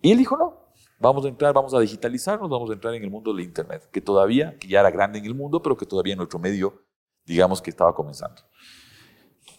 Y 0.00 0.12
él 0.12 0.18
dijo, 0.18 0.36
no, 0.36 0.64
vamos 1.00 1.24
a 1.24 1.28
entrar, 1.28 1.52
vamos 1.52 1.74
a 1.74 1.80
digitalizarnos, 1.80 2.48
vamos 2.48 2.70
a 2.70 2.74
entrar 2.74 2.94
en 2.94 3.02
el 3.02 3.10
mundo 3.10 3.32
del 3.32 3.44
Internet, 3.44 3.88
que 3.90 4.00
todavía, 4.00 4.58
que 4.58 4.68
ya 4.68 4.80
era 4.80 4.90
grande 4.90 5.18
en 5.18 5.24
el 5.26 5.34
mundo, 5.34 5.62
pero 5.62 5.76
que 5.76 5.86
todavía 5.86 6.12
en 6.12 6.18
nuestro 6.18 6.38
medio, 6.38 6.82
digamos 7.26 7.60
que 7.60 7.70
estaba 7.70 7.94
comenzando. 7.94 8.42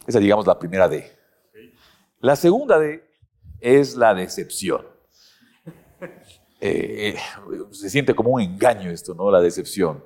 Esa, 0.08 0.20
digamos, 0.20 0.46
la 0.46 0.58
primera 0.58 0.88
D. 0.88 1.25
La 2.26 2.36
segunda 2.36 2.80
D 2.80 3.04
es 3.60 3.96
la 3.96 4.16
decepción. 4.16 4.82
Eh, 6.60 7.16
se 7.70 7.88
siente 7.92 8.16
como 8.16 8.32
un 8.32 8.42
engaño 8.42 8.90
esto, 8.90 9.14
¿no? 9.14 9.30
La 9.30 9.42
decepción. 9.42 10.04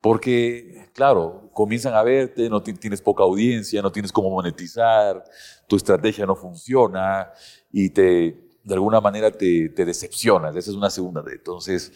Porque, 0.00 0.88
claro, 0.94 1.50
comienzan 1.52 1.92
a 1.92 2.02
verte, 2.02 2.48
no 2.48 2.62
tienes 2.62 3.02
poca 3.02 3.24
audiencia, 3.24 3.82
no 3.82 3.92
tienes 3.92 4.12
cómo 4.12 4.30
monetizar, 4.30 5.22
tu 5.68 5.76
estrategia 5.76 6.24
no 6.24 6.36
funciona 6.36 7.30
y 7.70 7.90
te, 7.90 8.48
de 8.64 8.74
alguna 8.74 9.02
manera 9.02 9.30
te, 9.30 9.68
decepcionas. 9.68 10.56
Esa 10.56 10.70
es 10.70 10.76
una 10.76 10.88
segunda 10.88 11.20
D. 11.20 11.32
Entonces, 11.34 11.92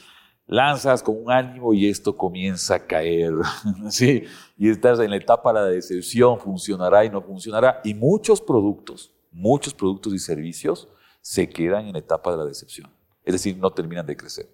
lanzas 0.46 1.02
con 1.02 1.16
un 1.16 1.30
ánimo 1.30 1.72
y 1.72 1.88
esto 1.88 2.14
comienza 2.14 2.74
a 2.74 2.86
caer. 2.86 3.32
¿sí? 3.88 4.24
Y 4.58 4.68
estás 4.68 5.00
en 5.00 5.08
la 5.08 5.16
etapa 5.16 5.50
de 5.54 5.60
la 5.60 5.66
decepción, 5.66 6.38
funcionará 6.38 7.06
y 7.06 7.08
no 7.08 7.22
funcionará. 7.22 7.80
Y 7.84 7.94
muchos 7.94 8.42
productos 8.42 9.14
muchos 9.30 9.74
productos 9.74 10.14
y 10.14 10.18
servicios 10.18 10.88
se 11.20 11.48
quedan 11.48 11.86
en 11.86 11.92
la 11.92 11.98
etapa 11.98 12.30
de 12.30 12.38
la 12.38 12.44
decepción. 12.44 12.92
Es 13.24 13.34
decir, 13.34 13.56
no 13.56 13.70
terminan 13.70 14.06
de 14.06 14.16
crecer. 14.16 14.48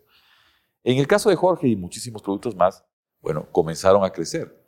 En 0.82 0.98
el 0.98 1.06
caso 1.06 1.30
de 1.30 1.36
Jorge 1.36 1.68
y 1.68 1.76
muchísimos 1.76 2.22
productos 2.22 2.54
más, 2.54 2.84
bueno, 3.20 3.46
comenzaron 3.50 4.04
a 4.04 4.10
crecer. 4.10 4.64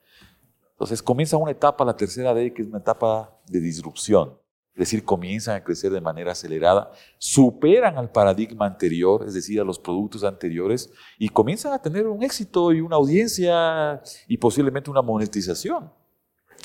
Entonces 0.73 1.03
comienza 1.03 1.37
una 1.37 1.51
etapa, 1.51 1.85
la 1.85 1.97
tercera 1.97 2.35
D, 2.35 2.53
que 2.53 2.63
es 2.63 2.69
una 2.69 2.79
etapa 2.79 3.37
de 3.47 3.61
disrupción. 3.61 4.39
Es 4.75 4.81
decir, 4.81 5.05
comienzan 5.05 5.57
a 5.57 5.65
crecer 5.65 5.91
de 5.91 6.01
manera 6.01 6.31
acelerada, 6.31 6.93
superan 7.19 7.99
al 7.99 8.13
paradigma 8.13 8.65
anterior, 8.65 9.25
es 9.27 9.35
decir, 9.35 9.61
a 9.61 9.65
los 9.65 9.77
productos 9.77 10.23
anteriores, 10.23 10.93
y 11.19 11.29
comienzan 11.29 11.73
a 11.73 11.83
tener 11.83 12.07
un 12.07 12.23
éxito 12.23 12.73
y 12.73 12.81
una 12.81 12.95
audiencia 12.95 14.01
y 14.29 14.37
posiblemente 14.37 14.89
una 14.89 15.03
monetización. 15.03 15.93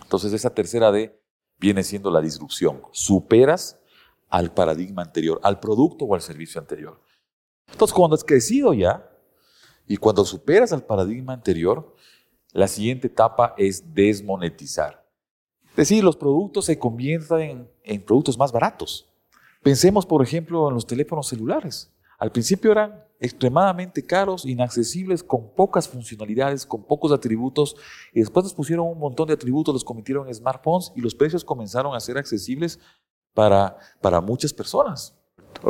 Entonces 0.03 0.31
esa 0.31 0.53
tercera 0.53 0.91
D 0.91 1.19
viene 1.57 1.83
siendo 1.83 2.11
la 2.11 2.21
disrupción. 2.21 2.81
Superas 2.91 3.79
al 4.29 4.53
paradigma 4.53 5.01
anterior, 5.03 5.39
al 5.43 5.59
producto 5.59 6.05
o 6.05 6.15
al 6.15 6.21
servicio 6.21 6.59
anterior. 6.59 6.99
Entonces, 7.71 7.93
cuando 7.93 8.15
has 8.15 8.23
crecido 8.23 8.73
ya 8.73 9.09
y 9.87 9.97
cuando 9.97 10.25
superas 10.25 10.73
al 10.73 10.83
paradigma 10.83 11.33
anterior, 11.33 11.95
la 12.51 12.67
siguiente 12.67 13.07
etapa 13.07 13.55
es 13.57 13.93
desmonetizar. 13.93 15.03
Es 15.69 15.75
decir, 15.75 16.03
los 16.03 16.15
productos 16.15 16.65
se 16.65 16.77
convierten 16.77 17.67
en, 17.83 18.01
productos 18.03 18.37
más 18.37 18.51
baratos. 18.51 19.09
Pensemos, 19.63 20.05
por 20.05 20.21
ejemplo, 20.21 20.67
en 20.67 20.75
los 20.75 20.85
teléfonos 20.85 21.27
celulares. 21.27 21.91
Al 22.23 22.31
principio 22.31 22.71
eran 22.71 23.03
extremadamente 23.19 24.01
caros, 24.01 24.45
inaccesibles, 24.45 25.21
con 25.21 25.53
pocas 25.53 25.89
funcionalidades, 25.89 26.65
con 26.65 26.87
pocos 26.87 27.11
atributos, 27.11 27.75
y 28.13 28.21
después 28.21 28.45
nos 28.45 28.53
pusieron 28.53 28.87
un 28.87 28.97
montón 28.97 29.27
de 29.27 29.33
atributos, 29.33 29.73
los 29.73 29.83
convirtieron 29.83 30.29
en 30.29 30.33
smartphones 30.33 30.93
y 30.95 31.01
los 31.01 31.13
precios 31.13 31.43
comenzaron 31.43 31.93
a 31.93 31.99
ser 31.99 32.17
accesibles 32.17 32.79
para, 33.33 33.77
para 33.99 34.21
muchas 34.21 34.53
personas. 34.53 35.19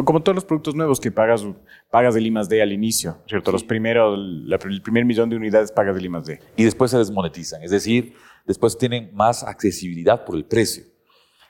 Como 0.05 0.21
todos 0.21 0.35
los 0.35 0.45
productos 0.45 0.75
nuevos 0.75 0.99
que 0.99 1.11
pagas, 1.11 1.43
pagas 1.89 2.13
del 2.13 2.27
I+D 2.27 2.61
al 2.61 2.71
inicio, 2.71 3.17
¿cierto? 3.27 3.51
Los 3.51 3.63
primeros, 3.63 4.15
el 4.15 4.81
primer 4.83 5.05
millón 5.05 5.31
de 5.31 5.37
unidades 5.37 5.71
pagas 5.71 5.95
del 5.95 6.05
I+D. 6.05 6.39
Y 6.55 6.65
después 6.65 6.91
se 6.91 6.99
desmonetizan, 6.99 7.63
es 7.63 7.71
decir, 7.71 8.13
después 8.45 8.77
tienen 8.77 9.09
más 9.15 9.43
accesibilidad 9.43 10.23
por 10.23 10.35
el 10.35 10.45
precio. 10.45 10.83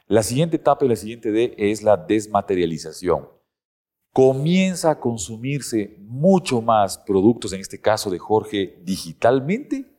La 0.08 0.24
siguiente 0.24 0.56
etapa 0.56 0.86
y 0.86 0.88
la 0.88 0.96
siguiente 0.96 1.34
D 1.34 1.56
es 1.58 1.84
la 1.84 1.98
desmaterialización 1.98 3.43
comienza 4.14 4.92
a 4.92 5.00
consumirse 5.00 5.98
mucho 6.00 6.62
más 6.62 7.00
productos, 7.00 7.52
en 7.52 7.60
este 7.60 7.82
caso 7.82 8.12
de 8.12 8.20
Jorge, 8.20 8.80
digitalmente, 8.84 9.98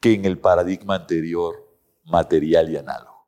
que 0.00 0.12
en 0.12 0.26
el 0.26 0.38
paradigma 0.38 0.96
anterior, 0.96 1.54
material 2.04 2.70
y 2.70 2.76
análogo. 2.76 3.26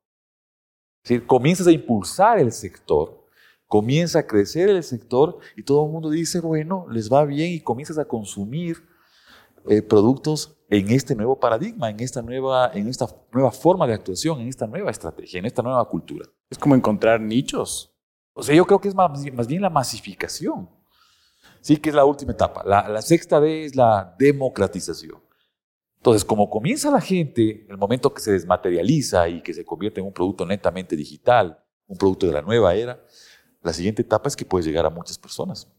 Es 1.02 1.08
decir, 1.08 1.26
comienzas 1.26 1.66
a 1.66 1.72
impulsar 1.72 2.38
el 2.38 2.52
sector, 2.52 3.26
comienza 3.66 4.20
a 4.20 4.26
crecer 4.26 4.68
el 4.68 4.82
sector 4.82 5.38
y 5.56 5.62
todo 5.62 5.86
el 5.86 5.90
mundo 5.90 6.10
dice, 6.10 6.40
bueno, 6.40 6.86
les 6.90 7.10
va 7.10 7.24
bien 7.24 7.52
y 7.52 7.60
comienzas 7.60 7.96
a 7.96 8.04
consumir 8.04 8.76
eh, 9.68 9.80
productos 9.80 10.58
en 10.68 10.90
este 10.90 11.14
nuevo 11.14 11.40
paradigma, 11.40 11.88
en 11.88 12.00
esta, 12.00 12.20
nueva, 12.20 12.70
en 12.74 12.88
esta 12.88 13.06
nueva 13.32 13.50
forma 13.50 13.86
de 13.86 13.94
actuación, 13.94 14.40
en 14.40 14.48
esta 14.48 14.66
nueva 14.66 14.90
estrategia, 14.90 15.38
en 15.38 15.46
esta 15.46 15.62
nueva 15.62 15.86
cultura. 15.88 16.26
Es 16.50 16.58
como 16.58 16.74
encontrar 16.74 17.20
nichos. 17.20 17.89
O 18.32 18.42
sea, 18.42 18.54
yo 18.54 18.66
creo 18.66 18.80
que 18.80 18.88
es 18.88 18.94
más, 18.94 19.46
bien 19.46 19.62
la 19.62 19.70
masificación. 19.70 20.68
Sí, 21.60 21.76
que 21.76 21.90
es 21.90 21.94
la 21.94 22.04
última 22.04 22.32
etapa. 22.32 22.62
La, 22.64 23.02
sexta 23.02 23.40
D 23.40 23.64
es 23.64 23.76
la 23.76 24.14
democratización. 24.18 25.22
Entonces, 25.98 26.24
como 26.24 26.48
comienza 26.48 26.90
la 26.90 27.00
gente, 27.00 27.66
el 27.68 27.76
momento 27.76 28.14
que 28.14 28.22
se 28.22 28.32
desmaterializa 28.32 29.28
y 29.28 29.42
que 29.42 29.52
se 29.52 29.64
convierte 29.64 30.00
en 30.00 30.06
un 30.06 30.12
producto 30.12 30.46
netamente 30.46 30.96
digital, 30.96 31.62
un 31.86 31.98
producto 31.98 32.26
de 32.26 32.32
la 32.32 32.40
nueva 32.40 32.74
era, 32.74 33.04
la 33.62 33.74
siguiente 33.74 34.02
etapa 34.02 34.28
es 34.28 34.36
que 34.36 34.46
puede 34.46 34.64
llegar 34.64 34.86
a 34.86 34.90
muchas 34.90 35.18
personas. 35.18 35.70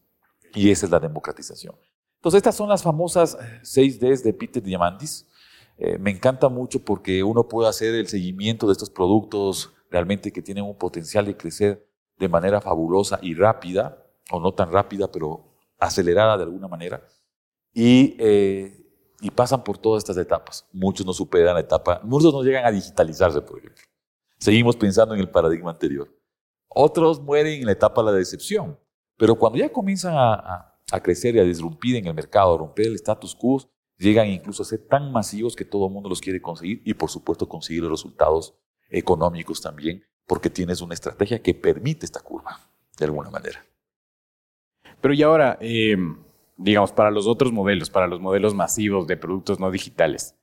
Y 0.54 0.70
esa 0.70 0.86
es 0.86 0.92
la 0.92 1.00
democratización. 1.00 1.74
Entonces, 2.16 2.38
estas 2.38 2.54
son 2.54 2.68
las 2.68 2.84
famosas 2.84 3.36
6 3.62 3.98
Ds 3.98 4.22
de 4.22 4.32
Peter 4.32 4.62
Diamandis. 4.62 5.26
Eh, 5.78 5.98
me 5.98 6.12
encanta 6.12 6.48
mucho 6.48 6.84
porque 6.84 7.24
uno 7.24 7.48
puede 7.48 7.68
hacer 7.68 7.92
el 7.96 8.06
seguimiento 8.06 8.68
de 8.68 8.72
estos 8.72 8.90
productos 8.90 9.72
realmente 9.90 10.32
que 10.32 10.42
tienen 10.42 10.62
un 10.62 10.78
potencial 10.78 11.26
de 11.26 11.36
crecer 11.36 11.84
de 12.22 12.28
manera 12.28 12.60
fabulosa 12.60 13.18
y 13.20 13.34
rápida, 13.34 14.06
o 14.30 14.38
no 14.38 14.54
tan 14.54 14.70
rápida, 14.70 15.10
pero 15.10 15.58
acelerada 15.80 16.36
de 16.36 16.44
alguna 16.44 16.68
manera, 16.68 17.02
y, 17.74 18.14
eh, 18.20 18.86
y 19.20 19.30
pasan 19.32 19.64
por 19.64 19.76
todas 19.76 20.04
estas 20.04 20.16
etapas. 20.16 20.68
Muchos 20.72 21.04
no 21.04 21.12
superan 21.12 21.54
la 21.54 21.62
etapa, 21.62 22.00
muchos 22.04 22.32
no 22.32 22.44
llegan 22.44 22.64
a 22.64 22.70
digitalizarse, 22.70 23.40
por 23.40 23.58
ejemplo. 23.58 23.82
Seguimos 24.38 24.76
pensando 24.76 25.14
en 25.14 25.20
el 25.20 25.30
paradigma 25.30 25.72
anterior. 25.72 26.08
Otros 26.68 27.20
mueren 27.20 27.60
en 27.60 27.66
la 27.66 27.72
etapa 27.72 28.02
de 28.02 28.12
la 28.12 28.16
decepción, 28.16 28.78
pero 29.16 29.34
cuando 29.34 29.58
ya 29.58 29.72
comienzan 29.72 30.14
a, 30.16 30.68
crecer 31.02 31.34
y 31.34 31.40
a 31.40 31.44
disrumpir 31.44 31.96
en 31.96 32.06
el 32.06 32.14
mercado, 32.14 32.54
a 32.54 32.58
romper 32.58 32.86
el 32.86 32.94
status 32.94 33.34
quo, 33.34 33.62
llegan 33.98 34.28
incluso 34.28 34.62
a 34.62 34.66
ser 34.66 34.86
tan 34.86 35.10
masivos 35.10 35.56
que 35.56 35.64
todo 35.64 35.86
el 35.86 35.92
mundo 35.92 36.08
los 36.08 36.20
quiere 36.20 36.40
conseguir 36.40 36.82
y 36.84 36.94
por 36.94 37.10
supuesto 37.10 37.48
conseguir 37.48 37.82
los 37.82 37.90
resultados 37.90 38.54
económicos 38.90 39.60
también 39.60 40.04
porque 40.26 40.50
tienes 40.50 40.80
una 40.80 40.94
estrategia 40.94 41.42
que 41.42 41.54
permite 41.54 42.06
esta 42.06 42.20
curva, 42.20 42.60
de 42.98 43.04
alguna 43.04 43.30
manera. 43.30 43.64
Pero 45.00 45.14
y 45.14 45.22
ahora, 45.22 45.58
eh, 45.60 45.96
digamos, 46.56 46.92
para 46.92 47.10
los 47.10 47.26
otros 47.26 47.52
modelos, 47.52 47.90
para 47.90 48.06
los 48.06 48.20
modelos 48.20 48.54
masivos 48.54 49.06
de 49.06 49.16
productos 49.16 49.58
no 49.58 49.70
digitales, 49.70 50.36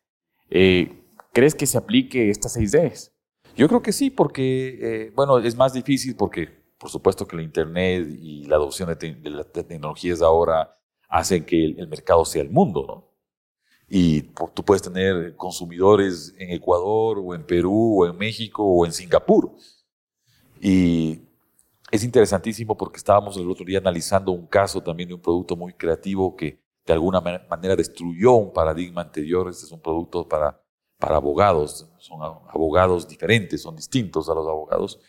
eh, 0.50 1.02
¿crees 1.34 1.56
que 1.56 1.66
se 1.66 1.78
aplique 1.78 2.30
estas 2.30 2.58
6Ds? 2.58 3.12
Yo 3.56 3.68
creo 3.68 3.82
que 3.82 3.94
sí, 3.94 4.10
porque, 4.10 4.78
eh, 4.82 5.12
bueno, 5.16 5.40
es 5.40 5.56
más 5.56 5.74
difícil 5.74 6.16
porque, 6.16 6.48
por 6.78 6.90
supuesto 6.90 7.28
que 7.28 7.36
la 7.36 7.42
Internet 7.42 8.08
y 8.10 8.44
la 8.46 8.58
adopción 8.58 8.96
de, 8.98 9.30
las 9.30 9.52
tecnologías 9.52 10.22
ahora 10.22 10.78
hacen 11.10 11.46
que 11.46 11.66
el, 11.66 11.80
el 11.80 11.88
mercado 11.88 12.26
sea 12.26 12.42
el 12.42 12.50
mundo, 12.50 12.86
¿no? 12.88 13.09
Y 13.90 14.22
tú 14.54 14.64
puedes 14.64 14.82
tener 14.82 15.36
consumidores 15.36 16.34
en 16.38 16.52
Ecuador 16.52 17.20
o 17.24 17.34
en 17.34 17.44
Perú 17.44 18.04
o 18.04 18.08
en 18.08 18.18
México 18.18 18.64
o 18.64 18.86
en 18.86 18.94
Singapur. 18.94 19.52
Y 20.62 21.22
es 21.92 22.04
interesantísimo 22.04 22.78
porque 22.78 22.98
estábamos 22.98 23.36
el 23.38 23.50
otro 23.50 23.66
día 23.66 23.80
analizando 23.80 24.32
un 24.32 24.46
caso 24.46 24.82
también 24.82 25.10
de 25.10 25.16
un 25.16 25.22
producto 25.22 25.56
muy 25.56 25.74
creativo 25.74 26.36
que 26.36 26.60
de 26.86 26.94
alguna 26.94 27.20
manera 27.22 27.76
destruyó 27.76 28.34
un 28.34 28.54
paradigma 28.54 29.02
anterior. 29.02 29.50
Este 29.50 29.66
es 29.66 29.72
un 29.72 29.82
producto 29.82 30.28
para 30.28 30.62
para 31.00 31.16
abogados, 31.16 31.90
son 31.98 32.22
abogados 32.22 33.08
diferentes, 33.08 33.62
son 33.62 33.76
distintos 33.76 34.30
a 34.30 34.34
los 34.34 34.46
abogados, 34.46 35.00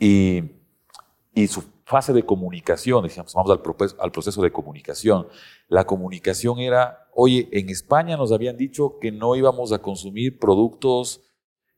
y, 0.00 0.42
y 1.38 1.46
su 1.46 1.62
fase 1.84 2.12
de 2.12 2.26
comunicación, 2.26 3.06
digamos, 3.06 3.32
vamos 3.32 3.50
al, 3.52 3.94
al 4.00 4.10
proceso 4.10 4.42
de 4.42 4.50
comunicación. 4.50 5.28
La 5.68 5.84
comunicación 5.84 6.58
era, 6.58 7.08
oye, 7.14 7.48
en 7.52 7.70
España 7.70 8.16
nos 8.16 8.32
habían 8.32 8.56
dicho 8.56 8.98
que 9.00 9.12
no 9.12 9.36
íbamos 9.36 9.70
a 9.72 9.78
consumir 9.78 10.40
productos 10.40 11.20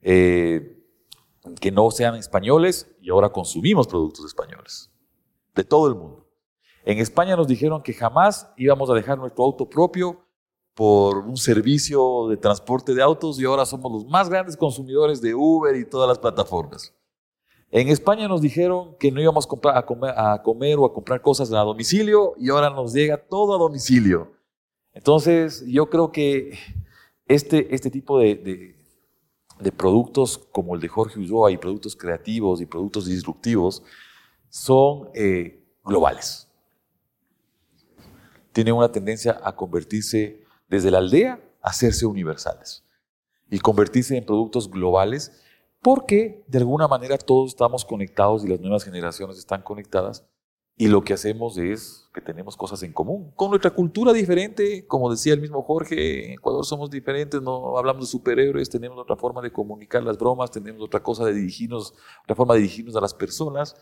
eh, 0.00 0.79
que 1.61 1.71
no 1.71 1.90
sean 1.90 2.14
españoles 2.14 2.90
y 3.02 3.11
ahora 3.11 3.29
consumimos 3.29 3.87
productos 3.87 4.25
españoles, 4.25 4.90
de 5.55 5.64
todo 5.64 5.88
el 5.88 5.95
mundo. 5.95 6.26
En 6.87 6.99
España 6.99 7.37
nos 7.37 7.47
dijeron 7.47 7.83
que 7.83 7.93
jamás 7.93 8.50
íbamos 8.57 8.88
a 8.88 8.95
dejar 8.95 9.19
nuestro 9.19 9.45
auto 9.45 9.69
propio 9.69 10.25
por 10.73 11.19
un 11.19 11.37
servicio 11.37 12.29
de 12.29 12.38
transporte 12.38 12.95
de 12.95 13.02
autos 13.02 13.38
y 13.38 13.45
ahora 13.45 13.67
somos 13.67 13.93
los 13.93 14.07
más 14.07 14.31
grandes 14.31 14.57
consumidores 14.57 15.21
de 15.21 15.35
Uber 15.35 15.76
y 15.76 15.85
todas 15.85 16.09
las 16.09 16.19
plataformas. 16.19 16.95
En 17.73 17.89
España 17.89 18.27
nos 18.27 18.41
dijeron 18.41 18.97
que 18.99 19.12
no 19.12 19.21
íbamos 19.21 19.47
a, 19.47 19.87
comer, 19.87 20.77
o 20.77 20.87
a 20.87 20.93
comprar 20.93 21.23
cosas 21.23 21.53
a 21.53 21.61
domicilio 21.61 22.35
y 22.37 22.50
ahora 22.50 22.69
nos 22.71 22.93
llega 22.93 23.17
todo 23.17 23.55
a 23.55 23.59
domicilio. 23.59 24.33
Entonces, 24.93 25.65
yo 25.67 25.89
creo 25.89 26.11
que 26.11 26.59
este, 27.27 27.73
este 27.73 27.91
tipo 27.91 28.19
de, 28.19 28.75
productos 29.77 30.37
como 30.37 30.75
el 30.75 30.81
de 30.81 30.89
Jorge 30.89 31.21
Ulloa 31.21 31.53
y 31.53 31.59
productos 31.59 31.95
creativos 31.95 32.61
y 32.61 32.67
productos 32.67 33.07
disruptivos 33.07 33.85
son 34.49 35.09
eh, 35.15 35.62
globales. 35.85 36.49
Tienen 38.53 38.75
una 38.75 38.91
tendencia 38.91 39.41
a 39.45 39.55
convertirse 39.55 40.43
desde 40.69 40.91
la 40.91 40.99
aldea 40.99 41.41
a 41.62 41.69
hacerse 41.69 42.05
universales 42.05 42.83
y 43.49 43.61
convertirse 43.61 44.17
en 44.17 44.27
productos 44.27 44.69
globales 44.69 45.41
porque 45.82 46.44
de 46.46 46.58
alguna 46.58 46.88
manera 46.88 47.16
todos 47.18 47.50
estamos 47.50 47.84
conectados 47.84 48.44
y 48.44 48.49
las 48.49 48.60
nuevas 48.60 48.84
generaciones 48.84 49.38
están 49.38 49.62
conectadas 49.62 50.26
y 50.76 50.88
lo 50.88 51.02
que 51.02 51.12
hacemos 51.12 51.58
es 51.58 52.08
que 52.14 52.22
tenemos 52.22 52.56
cosas 52.56 52.82
en 52.82 52.92
común, 52.92 53.32
con 53.37 53.50
nuestra 53.50 53.70
cultura 53.70 54.14
diferente, 54.14 54.87
como 54.87 55.10
decía 55.10 55.34
el 55.34 55.40
mismo 55.40 55.62
Jorge, 55.62 56.26
en 56.26 56.32
Ecuador 56.32 56.64
somos 56.64 56.90
diferentes, 56.90 57.42
no 57.42 57.76
hablamos 57.76 58.06
de 58.06 58.10
superhéroes, 58.10 58.70
tenemos 58.70 58.99
otra 58.99 59.16
forma 59.16 59.42
de 59.42 59.52
comunicar 59.52 60.02
las 60.02 60.16
bromas, 60.16 60.50
tenemos 60.50 60.82
otra 60.82 61.02
cosa 61.02 61.26
de 61.26 61.34
dirigirnos, 61.34 61.94
otra 62.22 62.34
forma 62.34 62.54
de 62.54 62.60
dirigirnos 62.60 62.96
a 62.96 63.00
las 63.02 63.12
personas, 63.12 63.76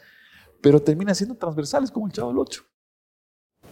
pero 0.61 0.83
termina 0.83 1.15
siendo 1.15 1.37
transversales 1.37 1.93
como 1.93 2.07
el 2.07 2.13
Chavo 2.13 2.31
del 2.31 2.39
Ocho. 2.39 2.65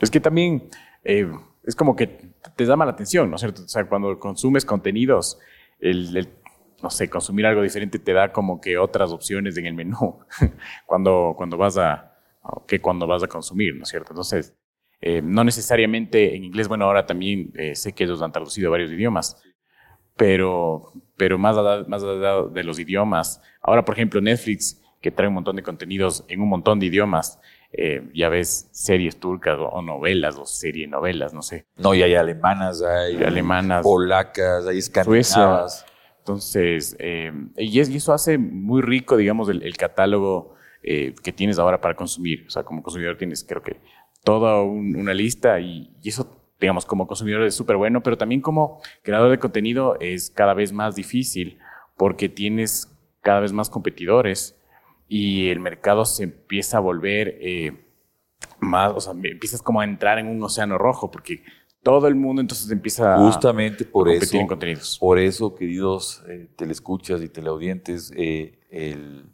Es 0.00 0.08
que 0.08 0.20
también 0.20 0.68
eh, 1.02 1.28
es 1.64 1.74
como 1.74 1.96
que 1.96 2.06
te 2.06 2.64
llama 2.64 2.84
la 2.84 2.92
atención, 2.92 3.28
¿no 3.28 3.34
es 3.36 3.40
cierto? 3.40 3.62
O 3.62 3.68
sea, 3.68 3.88
cuando 3.88 4.20
consumes 4.20 4.64
contenidos, 4.64 5.38
el 5.80 6.16
no 6.82 6.90
sé, 6.90 7.08
consumir 7.08 7.46
algo 7.46 7.62
diferente 7.62 7.98
te 7.98 8.12
da 8.12 8.32
como 8.32 8.60
que 8.60 8.78
otras 8.78 9.10
opciones 9.10 9.56
en 9.56 9.66
el 9.66 9.74
menú 9.74 10.18
cuando, 10.86 11.34
cuando 11.36 11.56
vas 11.56 11.78
a, 11.78 12.12
que 12.66 12.80
cuando 12.80 13.06
vas 13.06 13.22
a 13.22 13.28
consumir, 13.28 13.74
¿no 13.74 13.84
es 13.84 13.88
cierto? 13.88 14.12
Entonces, 14.12 14.54
eh, 15.00 15.20
no 15.22 15.44
necesariamente 15.44 16.36
en 16.36 16.44
inglés, 16.44 16.68
bueno, 16.68 16.84
ahora 16.86 17.06
también 17.06 17.52
eh, 17.56 17.74
sé 17.74 17.92
que 17.92 18.04
ellos 18.04 18.22
han 18.22 18.32
traducido 18.32 18.70
varios 18.70 18.90
idiomas, 18.90 19.42
pero, 20.16 20.92
pero 21.16 21.38
más 21.38 21.56
allá, 21.56 21.84
más 21.88 22.02
allá 22.02 22.42
de 22.50 22.64
los 22.64 22.78
idiomas, 22.78 23.42
ahora 23.60 23.84
por 23.84 23.94
ejemplo 23.94 24.20
Netflix, 24.20 24.82
que 25.00 25.10
trae 25.10 25.28
un 25.28 25.34
montón 25.34 25.56
de 25.56 25.62
contenidos 25.62 26.24
en 26.28 26.40
un 26.40 26.48
montón 26.48 26.80
de 26.80 26.86
idiomas, 26.86 27.38
eh, 27.72 28.08
ya 28.14 28.28
ves 28.28 28.68
series 28.72 29.20
turcas 29.20 29.58
o, 29.60 29.82
novelas 29.82 30.36
o 30.38 30.46
serie 30.46 30.86
novelas, 30.86 31.34
no 31.34 31.42
sé. 31.42 31.66
No, 31.76 31.94
y 31.94 32.02
hay 32.02 32.14
alemanas, 32.14 32.82
hay 32.82 33.22
alemanas, 33.22 33.82
polacas, 33.82 34.66
hay 34.66 34.78
escandinavas. 34.78 35.84
Entonces, 36.26 36.96
eh, 36.98 37.32
y, 37.56 37.78
eso 37.78 38.12
hace 38.12 38.36
muy 38.36 38.82
rico, 38.82 39.16
digamos, 39.16 39.48
el, 39.48 39.76
catálogo 39.76 40.56
eh, 40.82 41.14
que 41.22 41.32
tienes 41.32 41.60
ahora 41.60 41.80
para 41.80 41.94
consumir. 41.94 42.44
O 42.48 42.50
sea, 42.50 42.64
como 42.64 42.82
consumidor 42.82 43.16
tienes, 43.16 43.44
creo 43.44 43.62
que, 43.62 43.76
toda 44.24 44.60
una 44.60 45.14
lista 45.14 45.60
y, 45.60 45.88
eso, 46.04 46.36
digamos, 46.58 46.84
como 46.84 47.06
consumidor 47.06 47.44
es 47.44 47.54
súper 47.54 47.76
bueno, 47.76 48.02
pero 48.02 48.18
también 48.18 48.40
como 48.40 48.80
creador 49.02 49.30
de 49.30 49.38
contenido 49.38 49.96
es 50.00 50.30
cada 50.30 50.52
vez 50.52 50.72
más 50.72 50.96
difícil 50.96 51.60
porque 51.96 52.28
tienes 52.28 52.92
cada 53.20 53.38
vez 53.38 53.52
más 53.52 53.70
competidores 53.70 54.60
y 55.06 55.50
el 55.50 55.60
mercado 55.60 56.04
se 56.04 56.24
empieza 56.24 56.78
a 56.78 56.80
volver 56.80 57.38
eh, 57.40 57.86
más, 58.58 58.92
o 58.96 59.00
sea, 59.00 59.12
empiezas 59.12 59.62
como 59.62 59.80
a 59.80 59.84
entrar 59.84 60.18
en 60.18 60.26
un 60.26 60.42
océano 60.42 60.76
rojo 60.76 61.12
porque 61.12 61.44
todo 61.86 62.08
el 62.08 62.16
mundo 62.16 62.40
entonces 62.40 62.68
empieza 62.68 63.16
Justamente 63.16 63.84
por 63.84 64.08
a 64.08 64.10
competir 64.10 64.34
eso, 64.34 64.38
en 64.38 64.46
contenidos. 64.48 64.98
Por 64.98 65.20
eso, 65.20 65.54
queridos 65.54 66.20
eh, 66.26 66.48
telescuchas 66.56 67.22
y 67.22 67.28
teleaudientes, 67.28 68.12
eh, 68.16 68.58
el, 68.70 69.30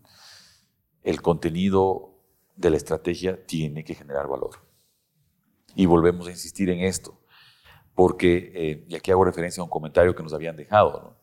el 1.03 1.23
contenido 1.23 2.11
de 2.55 2.69
la 2.69 2.77
estrategia 2.77 3.43
tiene 3.47 3.85
que 3.85 3.95
generar 3.95 4.29
valor. 4.29 4.51
Y 5.75 5.87
volvemos 5.87 6.27
a 6.27 6.31
insistir 6.31 6.69
en 6.69 6.81
esto, 6.81 7.19
porque, 7.95 8.53
eh, 8.55 8.85
y 8.87 8.97
aquí 8.97 9.11
hago 9.11 9.25
referencia 9.25 9.63
a 9.63 9.65
un 9.65 9.71
comentario 9.71 10.15
que 10.15 10.23
nos 10.23 10.35
habían 10.35 10.55
dejado, 10.55 11.17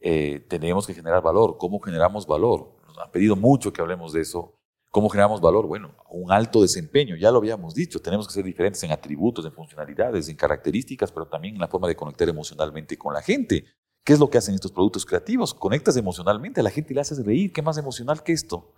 eh, 0.00 0.44
tenemos 0.48 0.84
que 0.84 0.94
generar 0.94 1.22
valor. 1.22 1.58
¿Cómo 1.58 1.78
generamos 1.78 2.26
valor? 2.26 2.74
Nos 2.88 2.98
han 2.98 3.12
pedido 3.12 3.36
mucho 3.36 3.72
que 3.72 3.80
hablemos 3.80 4.12
de 4.12 4.22
eso 4.22 4.58
¿Cómo 4.96 5.10
generamos 5.10 5.42
valor? 5.42 5.66
Bueno, 5.66 5.94
un 6.08 6.32
alto 6.32 6.62
desempeño, 6.62 7.16
ya 7.16 7.30
lo 7.30 7.36
habíamos 7.36 7.74
dicho, 7.74 8.00
tenemos 8.00 8.26
que 8.26 8.32
ser 8.32 8.44
diferentes 8.44 8.82
en 8.82 8.92
atributos, 8.92 9.44
en 9.44 9.52
funcionalidades, 9.52 10.30
en 10.30 10.36
características, 10.36 11.12
pero 11.12 11.26
también 11.26 11.56
en 11.56 11.60
la 11.60 11.68
forma 11.68 11.86
de 11.86 11.94
conectar 11.94 12.26
emocionalmente 12.26 12.96
con 12.96 13.12
la 13.12 13.20
gente. 13.20 13.66
¿Qué 14.02 14.14
es 14.14 14.18
lo 14.18 14.30
que 14.30 14.38
hacen 14.38 14.54
estos 14.54 14.72
productos 14.72 15.04
creativos? 15.04 15.52
Conectas 15.52 15.98
emocionalmente 15.98 16.60
a 16.60 16.62
la 16.62 16.70
gente 16.70 16.94
y 16.94 16.94
le 16.94 17.02
haces 17.02 17.22
reír. 17.22 17.52
¿Qué 17.52 17.60
más 17.60 17.76
emocional 17.76 18.22
que 18.22 18.32
esto? 18.32 18.72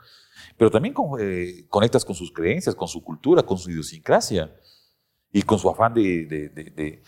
Pero 0.56 0.72
también 0.72 0.92
eh, 1.20 1.66
conectas 1.68 2.04
con 2.04 2.16
sus 2.16 2.32
creencias, 2.32 2.74
con 2.74 2.88
su 2.88 3.00
cultura, 3.04 3.44
con 3.44 3.56
su 3.56 3.70
idiosincrasia 3.70 4.52
y 5.30 5.42
con 5.42 5.60
su 5.60 5.70
afán 5.70 5.94
de, 5.94 7.00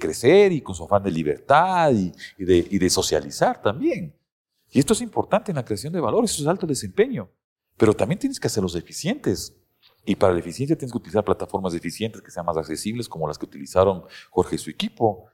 crecer 0.00 0.52
y 0.52 0.62
con 0.62 0.74
su 0.74 0.84
afán 0.84 1.02
de 1.02 1.10
libertad 1.10 1.92
y, 1.92 2.14
y 2.38 2.78
de 2.78 2.88
socializar 2.88 3.60
también. 3.60 4.18
Y 4.70 4.78
esto 4.78 4.94
es 4.94 5.02
importante 5.02 5.52
en 5.52 5.56
la 5.56 5.66
creación 5.66 5.92
de 5.92 6.00
valor, 6.00 6.24
eso 6.24 6.40
es 6.40 6.48
alto 6.48 6.66
desempeño. 6.66 7.28
Pero 7.76 7.94
también 7.94 8.18
tienes 8.18 8.38
que 8.38 8.46
hacerlos 8.46 8.74
eficientes. 8.74 9.56
Y 10.06 10.16
para 10.16 10.34
la 10.34 10.40
eficiencia 10.40 10.76
tienes 10.76 10.92
que 10.92 10.98
utilizar 10.98 11.24
plataformas 11.24 11.74
eficientes 11.74 12.20
que 12.20 12.30
sean 12.30 12.44
más 12.44 12.56
accesibles, 12.56 13.08
como 13.08 13.26
las 13.26 13.38
que 13.38 13.46
utilizaron 13.46 14.04
Jorge 14.30 14.56
y 14.56 14.58
su 14.58 14.70
equipo. 14.70 15.26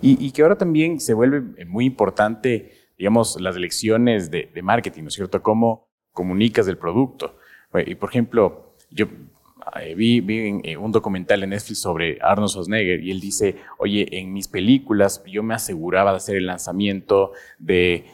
Y, 0.00 0.30
que 0.32 0.42
ahora 0.42 0.58
también 0.58 1.00
se 1.00 1.14
vuelve 1.14 1.64
muy 1.64 1.84
importante, 1.84 2.72
digamos, 2.98 3.40
las 3.40 3.56
lecciones 3.56 4.30
de, 4.30 4.50
marketing, 4.62 5.02
¿no 5.02 5.08
es 5.08 5.14
cierto? 5.14 5.42
Cómo 5.42 5.88
comunicas 6.12 6.66
el 6.68 6.76
producto. 6.76 7.38
Y 7.86 7.94
por 7.94 8.10
ejemplo, 8.10 8.74
yo 8.90 9.06
eh, 9.80 9.94
vi, 9.94 10.20
vi, 10.20 10.60
eh, 10.64 10.76
un 10.76 10.92
documental 10.92 11.42
en 11.42 11.50
Netflix 11.50 11.80
sobre 11.80 12.18
Arnold 12.20 12.50
Schwarzenegger 12.50 13.02
y 13.02 13.10
él 13.10 13.20
dice, 13.20 13.56
oye, 13.78 14.08
en 14.12 14.32
mis 14.32 14.48
películas 14.48 15.22
yo 15.26 15.42
me 15.42 15.54
aseguraba 15.54 16.12
de 16.12 16.16
hacer 16.18 16.36
el 16.36 16.46
lanzamiento, 16.46 17.32
de 17.58 18.04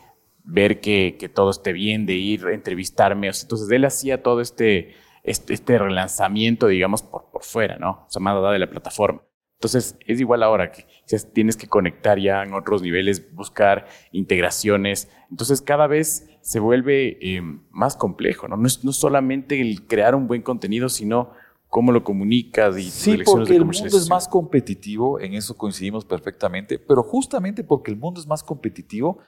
ver 0.44 0.80
que, 0.80 1.16
que, 1.18 1.28
todo 1.28 1.50
esté 1.50 1.72
bien, 1.72 2.06
de 2.06 2.14
ir 2.14 2.46
a 2.46 2.52
entrevistarme. 2.52 3.28
entonces 3.28 3.70
él 3.70 3.84
hacía 3.84 4.22
todo 4.22 4.40
este, 4.40 4.94
este, 5.22 5.54
este, 5.54 5.78
relanzamiento, 5.78 6.66
digamos, 6.66 7.02
por, 7.02 7.30
por 7.30 7.42
fuera, 7.42 7.78
¿no? 7.78 8.04
O 8.06 8.10
sea, 8.10 8.20
más 8.20 8.36
allá 8.36 8.50
de 8.50 8.58
la 8.58 8.70
plataforma. 8.70 9.22
Entonces 9.62 9.96
es 10.08 10.20
igual 10.20 10.42
ahora 10.42 10.72
que 10.72 10.86
tienes 11.32 11.56
que 11.56 11.68
conectar 11.68 12.18
ya 12.18 12.42
en 12.42 12.52
otros 12.52 12.82
niveles, 12.82 13.32
buscar 13.32 13.86
integraciones. 14.10 15.08
Entonces 15.30 15.62
cada 15.62 15.86
vez 15.86 16.28
se 16.40 16.58
vuelve 16.58 17.16
em, 17.20 17.62
más 17.70 17.94
complejo, 17.94 18.48
¿no? 18.48 18.56
No 18.56 18.66
es 18.66 18.84
no 18.84 18.92
solamente 18.92 19.60
el 19.60 19.86
crear 19.86 20.16
un 20.16 20.26
buen 20.26 20.42
contenido, 20.42 20.88
sino 20.88 21.30
cómo 21.68 21.92
lo 21.92 22.02
comunicas 22.02 22.76
y 22.76 22.90
sí, 22.90 23.18
porque 23.24 23.54
el 23.54 23.64
mundo 23.64 23.86
es 23.86 24.10
más 24.10 24.26
competitivo, 24.26 25.20
en 25.20 25.34
eso 25.34 25.56
coincidimos 25.56 26.04
perfectamente, 26.04 26.80
pero 26.80 27.04
justamente 27.04 27.62
porque 27.62 27.92
el 27.92 27.96
mundo 27.96 28.20
es 28.20 28.26
más 28.26 28.42
competitivo, 28.42 29.20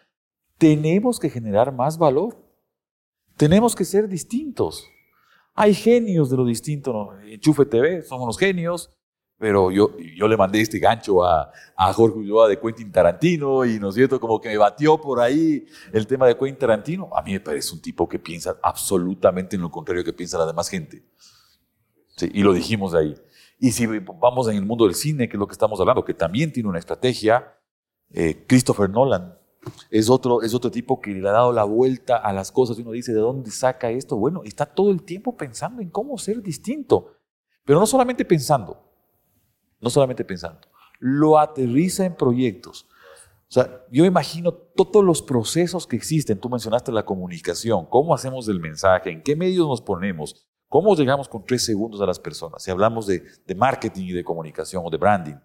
tenemos 0.58 1.18
que 1.18 1.30
generar 1.30 1.72
más 1.72 1.98
valor. 1.98 2.36
Tenemos 3.36 3.74
que 3.74 3.84
ser 3.84 4.08
distintos. 4.08 4.88
Hay 5.54 5.74
genios 5.74 6.30
de 6.30 6.36
lo 6.36 6.44
distinto. 6.44 6.92
¿no? 6.92 7.20
Enchufe 7.20 7.64
TV, 7.66 8.02
somos 8.02 8.26
los 8.26 8.38
genios. 8.38 8.90
Pero 9.36 9.72
yo, 9.72 9.96
yo 10.16 10.28
le 10.28 10.36
mandé 10.36 10.60
este 10.60 10.78
gancho 10.78 11.24
a, 11.24 11.50
a 11.76 11.92
Jorge 11.92 12.18
Ulloa 12.18 12.48
de 12.48 12.58
Quentin 12.58 12.92
Tarantino 12.92 13.64
y, 13.64 13.80
¿no 13.80 13.88
es 13.88 13.96
cierto?, 13.96 14.20
como 14.20 14.40
que 14.40 14.48
me 14.48 14.56
batió 14.56 15.00
por 15.00 15.20
ahí 15.20 15.66
el 15.92 16.06
tema 16.06 16.26
de 16.28 16.36
Quentin 16.36 16.56
Tarantino. 16.56 17.10
A 17.14 17.22
mí 17.22 17.32
me 17.32 17.40
parece 17.40 17.74
un 17.74 17.82
tipo 17.82 18.08
que 18.08 18.20
piensa 18.20 18.56
absolutamente 18.62 19.56
en 19.56 19.62
lo 19.62 19.70
contrario 19.72 20.04
que 20.04 20.12
piensa 20.12 20.38
la 20.38 20.46
demás 20.46 20.68
gente. 20.68 21.04
Sí, 22.16 22.30
y 22.32 22.42
lo 22.42 22.52
dijimos 22.52 22.94
ahí. 22.94 23.16
Y 23.58 23.72
si 23.72 23.86
vamos 23.86 24.48
en 24.48 24.56
el 24.56 24.64
mundo 24.64 24.84
del 24.84 24.94
cine, 24.94 25.28
que 25.28 25.36
es 25.36 25.40
lo 25.40 25.48
que 25.48 25.52
estamos 25.52 25.80
hablando, 25.80 26.04
que 26.04 26.14
también 26.14 26.52
tiene 26.52 26.68
una 26.68 26.78
estrategia, 26.78 27.58
eh, 28.12 28.44
Christopher 28.46 28.88
Nolan 28.88 29.36
es 29.90 30.10
otro, 30.10 30.42
es 30.42 30.54
otro 30.54 30.70
tipo 30.70 31.00
que 31.00 31.10
le 31.10 31.28
ha 31.28 31.32
dado 31.32 31.52
la 31.52 31.64
vuelta 31.64 32.16
a 32.16 32.32
las 32.32 32.52
cosas 32.52 32.78
y 32.78 32.82
uno 32.82 32.92
dice, 32.92 33.12
¿de 33.12 33.20
dónde 33.20 33.50
saca 33.50 33.90
esto? 33.90 34.16
Bueno, 34.16 34.42
está 34.44 34.66
todo 34.66 34.90
el 34.90 35.02
tiempo 35.02 35.36
pensando 35.36 35.82
en 35.82 35.90
cómo 35.90 36.18
ser 36.18 36.42
distinto. 36.42 37.12
Pero 37.64 37.80
no 37.80 37.86
solamente 37.86 38.24
pensando, 38.24 38.78
no 39.80 39.90
solamente 39.90 40.24
pensando, 40.24 40.60
lo 40.98 41.38
aterriza 41.38 42.04
en 42.04 42.14
proyectos. 42.14 42.86
O 43.48 43.52
sea, 43.54 43.84
yo 43.90 44.04
imagino 44.04 44.52
todos 44.52 45.04
los 45.04 45.22
procesos 45.22 45.86
que 45.86 45.96
existen. 45.96 46.40
Tú 46.40 46.48
mencionaste 46.48 46.90
la 46.90 47.04
comunicación, 47.04 47.86
cómo 47.86 48.14
hacemos 48.14 48.48
el 48.48 48.58
mensaje, 48.58 49.10
en 49.10 49.22
qué 49.22 49.36
medios 49.36 49.68
nos 49.68 49.80
ponemos, 49.80 50.46
cómo 50.68 50.94
llegamos 50.96 51.28
con 51.28 51.44
tres 51.44 51.64
segundos 51.64 52.00
a 52.00 52.06
las 52.06 52.18
personas. 52.18 52.62
Si 52.62 52.70
hablamos 52.70 53.06
de, 53.06 53.22
de 53.46 53.54
marketing 53.54 54.06
y 54.06 54.12
de 54.12 54.24
comunicación 54.24 54.82
o 54.84 54.90
de 54.90 54.96
branding. 54.96 55.36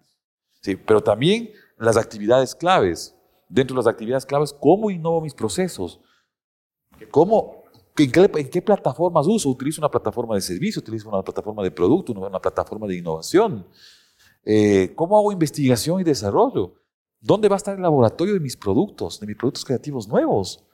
Sí, 0.60 0.76
pero 0.76 1.02
también 1.02 1.50
las 1.78 1.96
actividades 1.96 2.54
claves. 2.54 3.16
Dentro 3.50 3.74
de 3.74 3.78
las 3.78 3.88
actividades 3.88 4.24
claves, 4.24 4.52
¿cómo 4.52 4.92
innovo 4.92 5.20
mis 5.20 5.34
procesos? 5.34 6.00
¿Cómo, 7.10 7.64
en, 7.98 8.48
qué, 8.48 8.62
plataformas 8.62 9.26
uso? 9.26 9.50
¿Utilizo 9.50 9.80
una 9.80 9.90
plataforma 9.90 10.36
de 10.36 10.40
servicio? 10.40 10.80
¿Utilizo 10.80 11.08
una 11.08 11.20
plataforma 11.20 11.60
de 11.64 11.72
producto? 11.72 12.12
¿Una 12.12 12.38
plataforma 12.38 12.86
de 12.86 12.98
innovación? 12.98 13.66
Eh, 14.44 14.92
¿Cómo 14.94 15.18
hago 15.18 15.32
investigación 15.32 16.00
y 16.00 16.04
desarrollo? 16.04 16.76
¿Dónde 17.20 17.48
va 17.48 17.56
a 17.56 17.58
estar 17.58 17.74
el 17.74 17.82
laboratorio 17.82 18.34
de 18.34 18.40
mis 18.40 18.56
productos, 18.56 19.18
de 19.18 19.26
mis 19.26 19.36
productos 19.36 19.64
creativos 19.64 20.06
nuevos? 20.06 20.64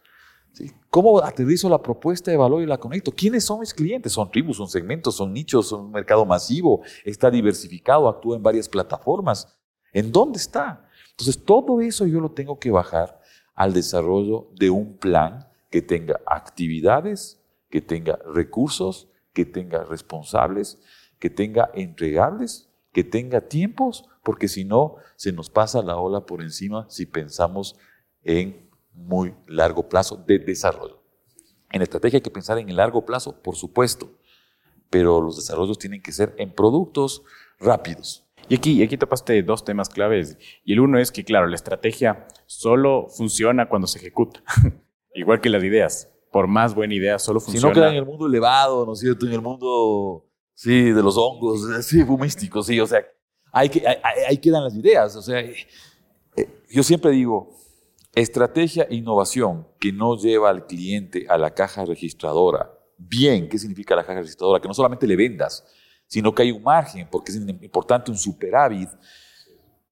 ¿Cómo 0.91 1.23
aterrizo 1.23 1.71
la 1.71 1.83
propuesta 1.83 2.31
de 2.31 2.37
valor 2.37 2.62
y 2.62 2.67
la 2.67 2.77
conecto? 2.77 3.11
¿Quiénes 3.11 3.45
son 3.45 3.61
mis 3.61 3.73
clientes? 3.73 4.12
¿Son 4.12 4.31
tribus, 4.31 4.59
son 4.59 4.69
segmentos, 4.69 5.15
son 5.15 5.33
nichos, 5.33 5.69
son 5.69 5.87
un 5.87 5.93
mercado 5.93 6.27
masivo? 6.27 6.83
¿Está 7.07 7.31
diversificado? 7.31 8.07
¿Actúa 8.07 8.37
en 8.37 8.43
varias 8.43 8.69
plataformas? 8.69 9.49
¿En 9.95 10.12
dónde 10.12 10.39
está? 10.39 10.86
Entonces, 11.18 11.42
todo 11.42 11.81
eso 11.81 12.07
yo 12.07 12.20
lo 12.20 12.33
tengo 12.33 12.59
que 12.59 12.70
bajar 12.70 13.20
al 13.55 13.72
desarrollo 13.72 14.48
de 14.55 14.68
un 14.68 14.98
plan 14.98 15.48
que 15.70 15.81
tenga 15.81 16.20
actividades, 16.26 17.40
que 17.70 17.81
tenga 17.81 18.18
recursos, 18.35 19.09
que 19.33 19.46
tenga 19.46 19.85
responsables, 19.85 20.79
que 21.18 21.31
tenga 21.31 21.70
entregables, 21.74 22.68
que 22.92 23.02
tenga 23.02 23.40
tiempos, 23.40 24.05
porque 24.22 24.46
si 24.46 24.64
no, 24.64 24.96
se 25.16 25.33
nos 25.33 25.48
pasa 25.48 25.83
la 25.83 25.96
ola 25.96 26.26
por 26.26 26.42
encima 26.42 26.87
si 26.90 27.07
pensamos 27.07 27.76
en 28.22 28.68
muy 28.92 29.35
largo 29.46 29.88
plazo 29.88 30.16
de 30.16 30.38
desarrollo. 30.38 31.02
En 31.70 31.81
estrategia 31.81 32.18
hay 32.18 32.22
que 32.22 32.31
pensar 32.31 32.59
en 32.59 32.68
el 32.68 32.76
largo 32.76 33.07
plazo, 33.07 33.40
por 33.42 33.57
supuesto, 33.57 34.11
pero 34.90 35.22
los 35.22 35.37
desarrollos 35.37 35.79
tienen 35.79 36.02
que 36.02 36.12
ser 36.12 36.35
en 36.37 36.55
productos 36.55 37.22
rápidos. 37.59 38.26
Y 38.48 38.54
aquí, 38.54 38.82
aquí 38.82 38.96
topaste 38.96 39.42
dos 39.42 39.64
temas 39.64 39.88
claves. 39.88 40.38
Y 40.64 40.72
el 40.72 40.80
uno 40.80 40.98
es 40.98 41.11
que, 41.11 41.24
claro, 41.24 41.46
la 41.46 41.56
estrategia 41.56 42.26
solo 42.46 43.09
funciona 43.09 43.68
cuando 43.68 43.87
se 43.87 43.98
ejecuta. 43.98 44.42
Igual 45.14 45.40
que 45.40 45.48
las 45.48 45.64
ideas. 45.64 46.09
Por 46.30 46.46
más 46.46 46.74
buena 46.74 46.94
idea, 46.94 47.18
solo 47.18 47.40
funciona. 47.40 47.61
Si 47.61 47.66
no 47.68 47.72
queda 47.74 47.90
en 47.90 47.96
el 47.96 48.04
mundo 48.04 48.26
elevado, 48.26 48.85
¿no 48.87 48.92
es 48.92 49.00
cierto? 49.00 49.26
En 49.26 49.32
el 49.32 49.40
mundo, 49.40 50.26
sí, 50.54 50.92
de 50.92 51.02
los 51.02 51.16
hongos, 51.16 51.66
sí, 51.87 52.04
fumístico, 52.04 52.62
sí. 52.62 52.78
O 52.78 52.87
sea, 52.87 53.04
ahí, 53.52 53.70
ahí, 54.28 54.38
quedan 54.38 54.64
las 54.64 54.74
ideas. 54.74 55.16
O 55.16 55.22
sea, 55.22 55.40
eh, 55.40 55.56
yo 56.70 56.82
siempre 56.82 57.11
digo, 57.11 57.56
estrategia 58.14 58.87
e 58.88 58.96
innovación 58.96 59.66
que 59.80 59.92
no 59.92 60.16
lleva 60.16 60.50
al 60.50 60.66
cliente 60.66 61.26
a 61.28 61.38
la 61.38 61.52
caja 61.54 61.85
registradora. 61.85 62.70
Bien, 62.98 63.48
¿qué 63.48 63.59
significa 63.59 63.96
la 63.96 64.04
caja 64.04 64.20
registradora? 64.20 64.61
Que 64.61 64.68
no 64.68 64.74
solamente 64.74 65.06
le 65.06 65.16
vendas, 65.16 65.64
sino 66.07 66.35
que 66.35 66.42
hay 66.42 66.53
un 66.53 66.62
margen, 66.62 67.09
porque 67.11 67.33
es 67.33 67.37
importante 67.37 68.11
un 68.11 68.19
superávit 68.19 68.88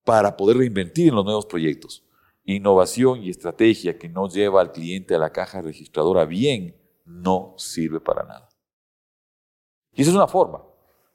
para 0.04 0.36
poder 0.36 0.58
reinvertir 0.58 1.08
en 1.08 1.14
los 1.14 1.24
nuevos 1.24 1.46
proyectos. 1.46 2.04
Innovación 2.44 3.22
y 3.22 3.30
estrategia 3.30 3.98
que 3.98 4.08
no 4.08 4.28
lleva 4.28 4.60
al 4.60 4.72
cliente 4.72 5.14
a 5.14 5.18
la 5.18 5.30
caja 5.30 5.62
registradora 5.62 6.24
bien 6.24 6.76
no 7.04 7.54
sirve 7.56 8.00
para 8.00 8.24
nada. 8.24 8.48
Y 9.94 10.02
esa 10.02 10.10
es 10.10 10.16
una 10.16 10.26
forma. 10.26 10.62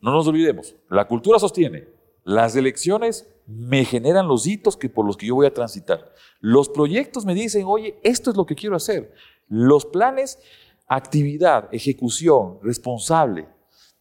No 0.01 0.11
nos 0.11 0.27
olvidemos. 0.27 0.75
La 0.89 1.07
cultura 1.07 1.39
sostiene. 1.39 1.87
Las 2.23 2.55
elecciones 2.55 3.27
me 3.45 3.85
generan 3.85 4.27
los 4.27 4.45
hitos 4.45 4.77
que 4.77 4.89
por 4.89 5.05
los 5.05 5.17
que 5.17 5.27
yo 5.27 5.35
voy 5.35 5.47
a 5.47 5.53
transitar. 5.53 6.13
Los 6.39 6.69
proyectos 6.69 7.25
me 7.25 7.33
dicen, 7.33 7.65
oye, 7.65 7.99
esto 8.03 8.31
es 8.31 8.37
lo 8.37 8.45
que 8.45 8.55
quiero 8.55 8.75
hacer. 8.75 9.13
Los 9.47 9.85
planes, 9.85 10.39
actividad, 10.87 11.67
ejecución, 11.71 12.59
responsable, 12.61 13.49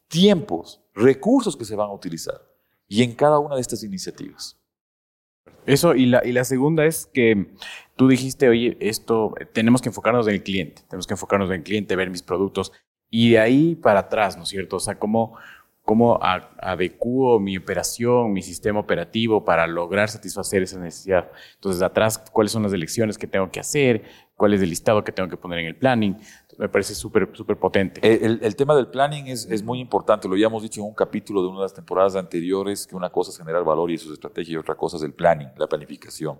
tiempos, 0.09 0.81
recursos 0.99 1.57
que 1.57 1.65
se 1.65 1.77
van 1.77 1.89
a 1.89 1.93
utilizar. 1.93 2.41
Y 2.87 3.03
en 3.03 3.15
cada 3.15 3.39
una 3.39 3.55
de 3.55 3.61
estas 3.61 3.83
iniciativas. 3.83 4.59
Eso, 5.67 5.95
y 5.95 6.07
la, 6.07 6.25
y 6.25 6.33
la 6.33 6.45
segunda 6.45 6.87
es 6.87 7.07
que 7.07 7.53
tú 7.97 8.09
dijiste, 8.09 8.49
oye, 8.49 8.77
esto, 8.81 9.35
tenemos 9.53 9.83
que 9.83 9.91
enfocarnos 9.91 10.27
en 10.27 10.35
el 10.35 10.43
cliente, 10.43 10.83
tenemos 10.89 11.07
que 11.07 11.15
enfocarnos 11.15 11.51
en 11.51 11.57
el 11.57 11.63
cliente, 11.63 11.97
ver 11.97 12.11
mis 12.11 12.23
productos, 12.23 12.73
y 13.11 13.33
de 13.33 13.39
ahí 13.39 13.75
para 13.75 14.01
atrás, 14.01 14.37
¿no 14.37 14.45
es 14.45 14.49
cierto? 14.49 14.77
O 14.77 14.81
sea, 14.81 14.99
cómo, 15.89 16.21
adecuo 16.21 17.41
mi 17.41 17.57
operación, 17.57 18.31
mi 18.31 18.43
sistema 18.43 18.79
operativo 18.79 19.43
para 19.43 19.67
lograr 19.67 20.11
satisfacer 20.11 20.63
esa 20.63 20.79
necesidad. 20.79 21.31
Entonces, 21.55 21.81
atrás, 21.81 22.19
cuáles 22.31 22.53
son 22.53 22.63
las 22.63 22.75
elecciones 22.75 23.17
que 23.17 23.27
tengo 23.27 23.51
que 23.51 23.59
hacer, 23.59 24.03
cuál 24.37 24.53
es 24.53 24.61
el 24.61 24.69
listado 24.69 25.03
que 25.03 25.13
tengo 25.13 25.31
que 25.31 25.39
poner 25.39 25.61
en 25.61 25.67
el 25.67 25.77
planning. 25.77 26.15
me 26.59 26.69
parece 26.69 26.95
súper 26.95 27.31
súper 27.33 27.57
potente. 27.57 28.03
El, 28.03 28.55
tema 28.55 28.77
del 28.77 28.89
planning 28.89 29.29
es, 29.29 29.47
es, 29.51 29.63
muy 29.63 29.81
importante. 29.81 30.29
Lo 30.29 30.35
habíamos 30.35 30.63
dicho 30.63 30.83
en 30.83 30.89
un 30.89 30.95
capítulo 30.95 31.41
de 31.41 31.49
una 31.49 31.61
de 31.61 31.65
las 31.65 31.73
temporadas 31.73 32.17
anteriores, 32.17 32.87
que 32.87 32.95
una 32.95 33.09
cosa 33.09 33.31
es 33.31 33.39
generar 33.39 33.65
valor 33.65 33.91
y 33.91 33.95
es 33.95 34.05
estrategia 34.05 34.53
y 34.53 34.57
otra 34.59 34.75
cosa 34.75 34.99
es 34.99 35.03
el 35.03 35.15
planning, 35.15 35.49
la 35.57 35.69
planificación. 35.69 36.39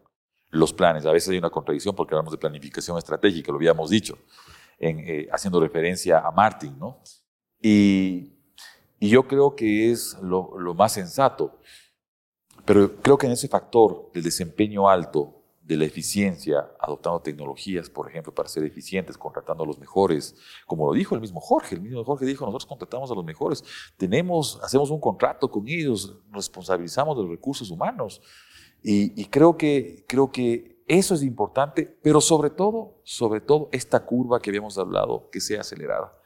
Los 0.51 0.75
planes. 0.75 1.07
A 1.07 1.13
veces 1.13 1.31
hay 1.31 1.39
una 1.39 1.49
contradicción 1.49 1.97
porque 1.97 2.15
hablamos 2.15 2.33
de 2.33 2.39
planificación 2.39 2.99
estratégica, 2.99 3.51
lo 3.51 3.57
habíamos 3.57 3.89
dicho, 3.89 4.19
en, 4.79 4.99
eh, 4.99 5.27
haciendo 5.33 5.59
referencia 5.59 6.19
a 6.19 6.31
Martin, 6.33 6.79
¿no? 6.79 7.01
Y, 7.63 8.38
y 9.01 9.09
yo 9.09 9.27
creo 9.27 9.55
que 9.55 9.91
es 9.91 10.17
lo, 10.23 10.75
más 10.75 10.93
sensato. 10.93 11.59
Pero 12.65 12.97
creo 12.97 13.17
que 13.17 13.27
en 13.27 13.33
ese 13.33 13.49
factor 13.49 14.11
del 14.13 14.23
desempeño 14.23 14.89
alto 14.89 15.35
de 15.63 15.77
la 15.77 15.85
eficiencia, 15.85 16.71
adoptando 16.81 17.21
tecnologías, 17.21 17.91
por 17.91 18.09
ejemplo, 18.09 18.35
para 18.35 18.49
ser 18.49 18.65
eficientes, 18.65 19.19
contratando 19.19 19.65
a 19.65 19.67
los 19.67 19.79
mejores, 19.79 20.35
como 20.67 20.87
lo 20.87 20.95
dijo 20.95 21.15
el 21.15 21.21
mismo 21.21 21.41
Jorge, 21.41 21.75
el 21.75 21.83
mismo 21.83 22.03
Jorge 22.05 22.25
dijo, 22.25 22.47
nosotros 22.47 22.67
contratamos 22.67 23.11
a 23.11 23.15
los 23.15 23.25
mejores, 23.25 23.63
tenemos, 23.97 24.59
hacemos 24.63 24.91
un 24.91 24.99
contrato 24.99 25.51
con 25.51 25.69
ellos, 25.69 26.19
responsabilizamos 26.33 27.17
de 27.17 27.23
los 27.23 27.31
recursos 27.31 27.71
humanos. 27.71 28.23
Y, 28.83 29.25
creo, 29.27 29.57
que, 29.57 30.05
creo 30.09 30.31
que 30.31 30.83
eso 30.87 31.15
es 31.15 31.23
importante, 31.23 31.99
pero 32.03 32.21
sobre 32.21 32.49
todo, 32.49 33.01
sobre 33.03 33.41
todo 33.41 33.69
esta 33.73 34.07
curva 34.07 34.41
que 34.41 34.51
habíamos 34.51 34.79
hablado, 34.79 35.29
que 35.31 35.41
sea 35.41 35.61
acelerada. 35.61 36.18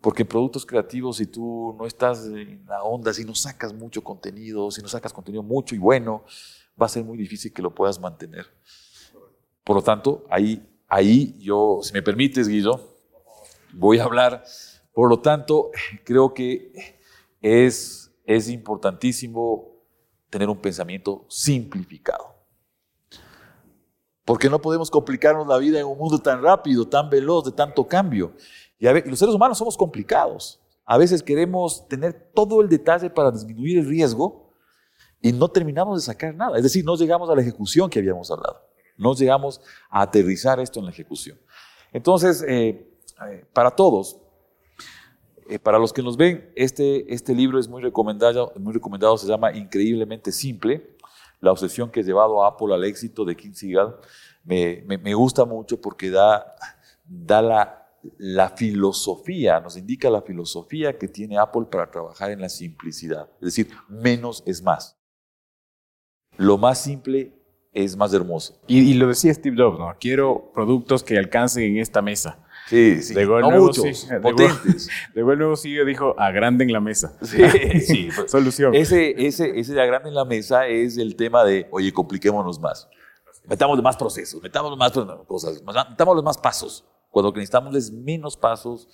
Porque 0.00 0.22
en 0.22 0.28
productos 0.28 0.64
creativos, 0.64 1.18
si 1.18 1.26
tú 1.26 1.76
no 1.78 1.86
estás 1.86 2.24
en 2.26 2.64
la 2.66 2.82
onda, 2.82 3.12
si 3.12 3.24
no 3.24 3.34
sacas 3.34 3.74
mucho 3.74 4.02
contenido, 4.02 4.70
si 4.70 4.80
no 4.80 4.88
sacas 4.88 5.12
contenido 5.12 5.42
mucho 5.42 5.74
y 5.74 5.78
bueno, 5.78 6.24
va 6.80 6.86
a 6.86 6.88
ser 6.88 7.04
muy 7.04 7.18
difícil 7.18 7.52
que 7.52 7.60
lo 7.60 7.74
puedas 7.74 8.00
mantener. 8.00 8.46
Por 9.62 9.76
lo 9.76 9.82
tanto, 9.82 10.24
ahí, 10.30 10.66
ahí 10.88 11.36
yo, 11.38 11.80
si 11.82 11.92
me 11.92 12.02
permites, 12.02 12.48
Guido, 12.48 12.96
voy 13.72 13.98
a 13.98 14.04
hablar. 14.04 14.44
Por 14.92 15.08
lo 15.08 15.20
tanto, 15.20 15.70
creo 16.04 16.32
que 16.32 16.98
es, 17.40 18.10
es 18.24 18.48
importantísimo 18.48 19.70
tener 20.30 20.48
un 20.48 20.58
pensamiento 20.58 21.26
simplificado. 21.28 22.34
Porque 24.24 24.48
no 24.48 24.60
podemos 24.60 24.90
complicarnos 24.90 25.46
la 25.46 25.58
vida 25.58 25.80
en 25.80 25.86
un 25.86 25.98
mundo 25.98 26.18
tan 26.18 26.42
rápido, 26.42 26.86
tan 26.86 27.10
veloz, 27.10 27.44
de 27.44 27.52
tanto 27.52 27.86
cambio. 27.86 28.32
Y, 28.80 28.86
los 29.08 29.18
seres 29.18 29.34
humanos 29.34 29.58
somos 29.58 29.76
complicados. 29.76 30.60
A 30.84 30.98
veces 30.98 31.22
queremos 31.22 31.86
tener 31.86 32.32
todo 32.34 32.60
el 32.60 32.68
detalle 32.68 33.08
para 33.10 33.30
disminuir 33.30 33.78
el 33.78 33.86
riesgo, 33.86 34.50
y 35.22 35.32
no 35.32 35.48
terminamos 35.48 36.00
de 36.00 36.04
sacar 36.04 36.34
nada. 36.34 36.56
Es 36.56 36.62
decir, 36.62 36.84
no 36.84 36.96
llegamos 36.96 37.28
a 37.28 37.34
la 37.34 37.42
ejecución 37.42 37.90
que 37.90 37.98
habíamos 37.98 38.30
hablado. 38.30 38.62
No 38.96 39.14
llegamos 39.14 39.60
a 39.90 40.02
aterrizar 40.02 40.60
esto 40.60 40.78
en 40.78 40.86
la 40.86 40.90
ejecución. 40.90 41.38
Entonces, 41.92 42.42
eh, 42.46 42.88
eh, 43.28 43.44
para 43.52 43.70
todos, 43.70 44.18
eh, 45.48 45.58
para 45.58 45.78
los 45.78 45.92
que 45.92 46.02
nos 46.02 46.16
ven, 46.16 46.50
este, 46.54 47.12
este 47.12 47.34
libro 47.34 47.58
es 47.58 47.68
muy 47.68 47.82
recomendado, 47.82 48.52
muy 48.56 48.72
recomendado, 48.72 49.18
se 49.18 49.26
llama 49.26 49.52
Increíblemente 49.52 50.32
Simple, 50.32 50.96
la 51.40 51.52
obsesión 51.52 51.90
que 51.90 52.00
ha 52.00 52.02
llevado 52.02 52.42
a 52.42 52.48
Apple 52.48 52.72
al 52.74 52.84
éxito 52.84 53.24
de 53.24 53.36
King 53.36 53.52
Seagal. 53.52 53.96
Me, 54.44 54.82
me, 54.86 54.96
me 54.96 55.14
gusta 55.14 55.44
mucho 55.44 55.80
porque 55.80 56.10
da, 56.10 56.54
da 57.04 57.42
la, 57.42 57.79
la 58.18 58.50
filosofía, 58.50 59.60
nos 59.60 59.76
indica 59.76 60.10
la 60.10 60.22
filosofía 60.22 60.98
que 60.98 61.08
tiene 61.08 61.38
Apple 61.38 61.66
para 61.70 61.90
trabajar 61.90 62.30
en 62.30 62.40
la 62.40 62.48
simplicidad. 62.48 63.28
Es 63.40 63.54
decir, 63.54 63.70
menos 63.88 64.42
es 64.46 64.62
más 64.62 65.00
lo 66.40 66.56
más 66.56 66.82
simple 66.82 67.34
es 67.72 67.96
más 67.96 68.12
hermoso. 68.14 68.58
Y, 68.66 68.94
lo 68.94 69.06
decía 69.06 69.32
Steve 69.32 69.56
Jobs, 69.56 69.78
¿no? 69.78 69.94
Quiero 70.00 70.50
productos 70.54 71.04
que 71.04 71.18
alcancen 71.18 71.64
en 71.64 71.78
esta 71.78 72.02
mesa. 72.02 72.38
Sí, 72.66 73.02
sí. 73.02 73.14
no 73.14 73.40
nuevo, 73.40 73.66
muchos, 73.66 74.08
potentes. 74.22 74.88
Luego 75.14 75.32
el 75.32 75.38
nuevo 75.38 75.56
CEO 75.56 75.84
dijo, 75.84 76.14
agranden 76.18 76.72
la 76.72 76.80
mesa. 76.80 77.16
Sí, 77.22 77.42
sí. 77.80 78.08
Solución. 78.26 78.74
Ese, 78.74 79.14
ese, 79.26 79.58
ese 79.58 79.74
de 79.74 79.82
agranden 79.82 80.14
la 80.14 80.24
mesa 80.24 80.66
es 80.66 80.96
el 80.96 81.14
tema 81.14 81.44
de, 81.44 81.68
oye, 81.70 81.92
compliquémonos 81.92 82.58
más. 82.58 82.88
Metamos 83.46 83.82
más 83.82 83.96
procesos, 83.96 84.42
metamos 84.42 84.76
más 84.76 84.92
cosas, 85.26 85.62
metamos 85.62 86.22
más 86.22 86.38
pasos. 86.38 86.84
Cuando 87.10 87.28
lo 87.28 87.32
que 87.34 87.40
necesitamos 87.40 87.74
es 87.74 87.92
menos 87.92 88.36
pasos, 88.36 88.88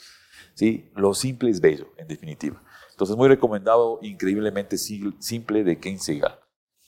¿sí? 0.54 0.90
Lo 0.94 1.14
simple 1.14 1.50
es 1.50 1.60
bello, 1.60 1.88
en 1.96 2.08
definitiva. 2.08 2.62
Entonces, 2.90 3.16
muy 3.16 3.28
recomendado, 3.28 3.98
increíblemente 4.02 4.78
simple 4.78 5.62
de 5.62 5.78
Ken 5.78 5.98
Segal. 5.98 6.38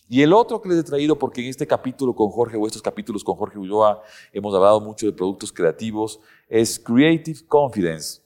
Y 0.08 0.22
el 0.22 0.32
otro 0.32 0.62
que 0.62 0.70
les 0.70 0.78
he 0.78 0.82
traído, 0.82 1.18
porque 1.18 1.42
en 1.42 1.48
este 1.48 1.66
capítulo 1.66 2.14
con 2.14 2.30
Jorge, 2.30 2.56
o 2.56 2.66
estos 2.66 2.80
capítulos 2.80 3.22
con 3.22 3.36
Jorge 3.36 3.58
Ulloa, 3.58 4.02
hemos 4.32 4.54
hablado 4.54 4.80
mucho 4.80 5.04
de 5.04 5.12
productos 5.12 5.52
creativos, 5.52 6.18
es 6.48 6.78
Creative 6.78 7.40
Confidence. 7.46 8.22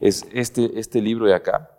Es 0.00 0.26
este, 0.32 0.78
este 0.78 1.02
libro 1.02 1.26
de 1.26 1.34
acá. 1.34 1.70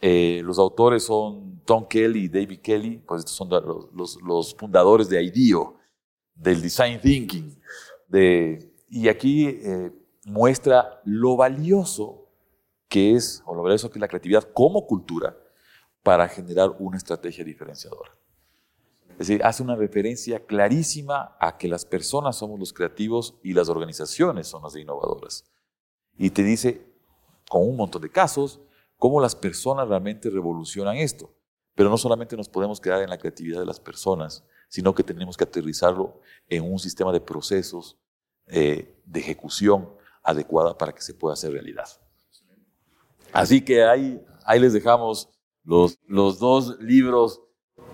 Eh, 0.00 0.40
los 0.42 0.58
autores 0.58 1.04
son 1.04 1.60
Tom 1.64 1.86
Kelly 1.86 2.24
y 2.24 2.28
David 2.28 2.58
Kelly, 2.60 3.00
pues 3.06 3.20
estos 3.20 3.36
son 3.36 3.48
los, 3.94 4.20
los, 4.20 4.54
fundadores 4.56 5.08
de 5.08 5.22
IDEO, 5.22 5.76
del 6.34 6.60
Design 6.60 7.00
Thinking. 7.00 7.56
De, 8.08 8.71
y 8.92 9.08
aquí 9.08 9.46
eh, 9.48 9.90
muestra 10.26 11.00
lo 11.06 11.34
valioso 11.34 12.28
que 12.88 13.14
es, 13.14 13.42
o 13.46 13.54
lo 13.54 13.62
valioso 13.62 13.90
que 13.90 13.98
es 13.98 14.02
la 14.02 14.06
creatividad 14.08 14.44
como 14.52 14.86
cultura 14.86 15.34
para 16.02 16.28
generar 16.28 16.76
una 16.78 16.98
estrategia 16.98 17.42
diferenciadora. 17.42 18.14
Es 19.12 19.28
decir, 19.28 19.42
hace 19.44 19.62
una 19.62 19.76
referencia 19.76 20.44
clarísima 20.44 21.34
a 21.40 21.56
que 21.56 21.68
las 21.68 21.86
personas 21.86 22.36
somos 22.36 22.60
los 22.60 22.74
creativos 22.74 23.34
y 23.42 23.54
las 23.54 23.70
organizaciones 23.70 24.48
son 24.48 24.62
las 24.62 24.76
innovadoras. 24.76 25.50
Y 26.18 26.28
te 26.28 26.42
dice, 26.42 26.86
con 27.48 27.66
un 27.66 27.76
montón 27.76 28.02
de 28.02 28.10
casos, 28.10 28.60
cómo 28.98 29.22
las 29.22 29.34
personas 29.34 29.88
realmente 29.88 30.28
revolucionan 30.28 30.98
esto. 30.98 31.32
Pero 31.74 31.88
no 31.88 31.96
solamente 31.96 32.36
nos 32.36 32.50
podemos 32.50 32.78
quedar 32.78 33.00
en 33.00 33.08
la 33.08 33.16
creatividad 33.16 33.60
de 33.60 33.66
las 33.66 33.80
personas, 33.80 34.44
sino 34.68 34.94
que 34.94 35.02
tenemos 35.02 35.38
que 35.38 35.44
aterrizarlo 35.44 36.20
en 36.46 36.70
un 36.70 36.78
sistema 36.78 37.10
de 37.10 37.22
procesos 37.22 37.96
eh, 38.48 38.94
de 39.04 39.20
ejecución 39.20 39.88
adecuada 40.22 40.76
para 40.76 40.92
que 40.92 41.02
se 41.02 41.14
pueda 41.14 41.34
hacer 41.34 41.52
realidad. 41.52 41.86
Así 43.32 43.62
que 43.62 43.84
ahí, 43.84 44.22
ahí 44.44 44.60
les 44.60 44.72
dejamos 44.72 45.30
los, 45.64 45.98
los 46.06 46.38
dos 46.38 46.78
libros 46.80 47.42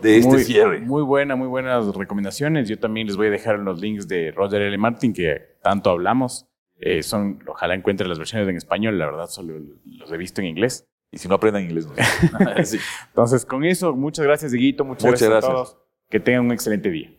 de 0.03 0.19
este 0.19 0.31
muy, 0.31 0.45
cierre. 0.45 0.81
Muy 0.81 1.03
buena, 1.03 1.37
muy 1.37 1.49
buenas 1.49 1.95
recomendaciones. 1.95 2.69
Yo 2.69 2.79
también 2.79 3.07
les 3.07 3.17
voy 3.17 3.29
a 3.29 3.31
dejar 3.31 3.59
los 3.59 3.81
links 3.81 4.09
de 4.09 4.33
Roger 4.33 4.63
L. 4.63 4.79
Martin, 4.79 5.13
que 5.13 5.57
tanto 5.63 5.91
hablamos. 5.91 6.47
Eh, 6.81 7.03
son, 7.03 7.41
ojalá 7.49 7.75
encuentren 7.75 8.09
las 8.09 8.19
versiones 8.19 8.49
en 8.49 8.57
español, 8.57 8.99
la 8.99 9.07
verdad 9.07 9.27
solo 9.27 9.55
los 9.85 10.13
he 10.13 10.17
visto 10.17 10.41
en 10.41 10.49
inglés. 10.49 10.87
Y 11.11 11.19
si 11.19 11.27
no 11.27 11.37
aprendan 11.37 11.65
inglés, 11.65 11.87
no. 11.87 11.95
Entonces, 13.09 13.45
con 13.45 13.65
eso, 13.65 13.95
muchas 13.95 14.25
gracias, 14.25 14.53
Dieguito. 14.53 14.85
Muchas, 14.85 15.11
gracias, 15.11 15.33
a 15.33 15.41
todos. 15.41 15.79
Que 16.09 16.21
tengan 16.21 16.47
un 16.47 16.53
excelente 16.53 16.91
día. 16.91 17.13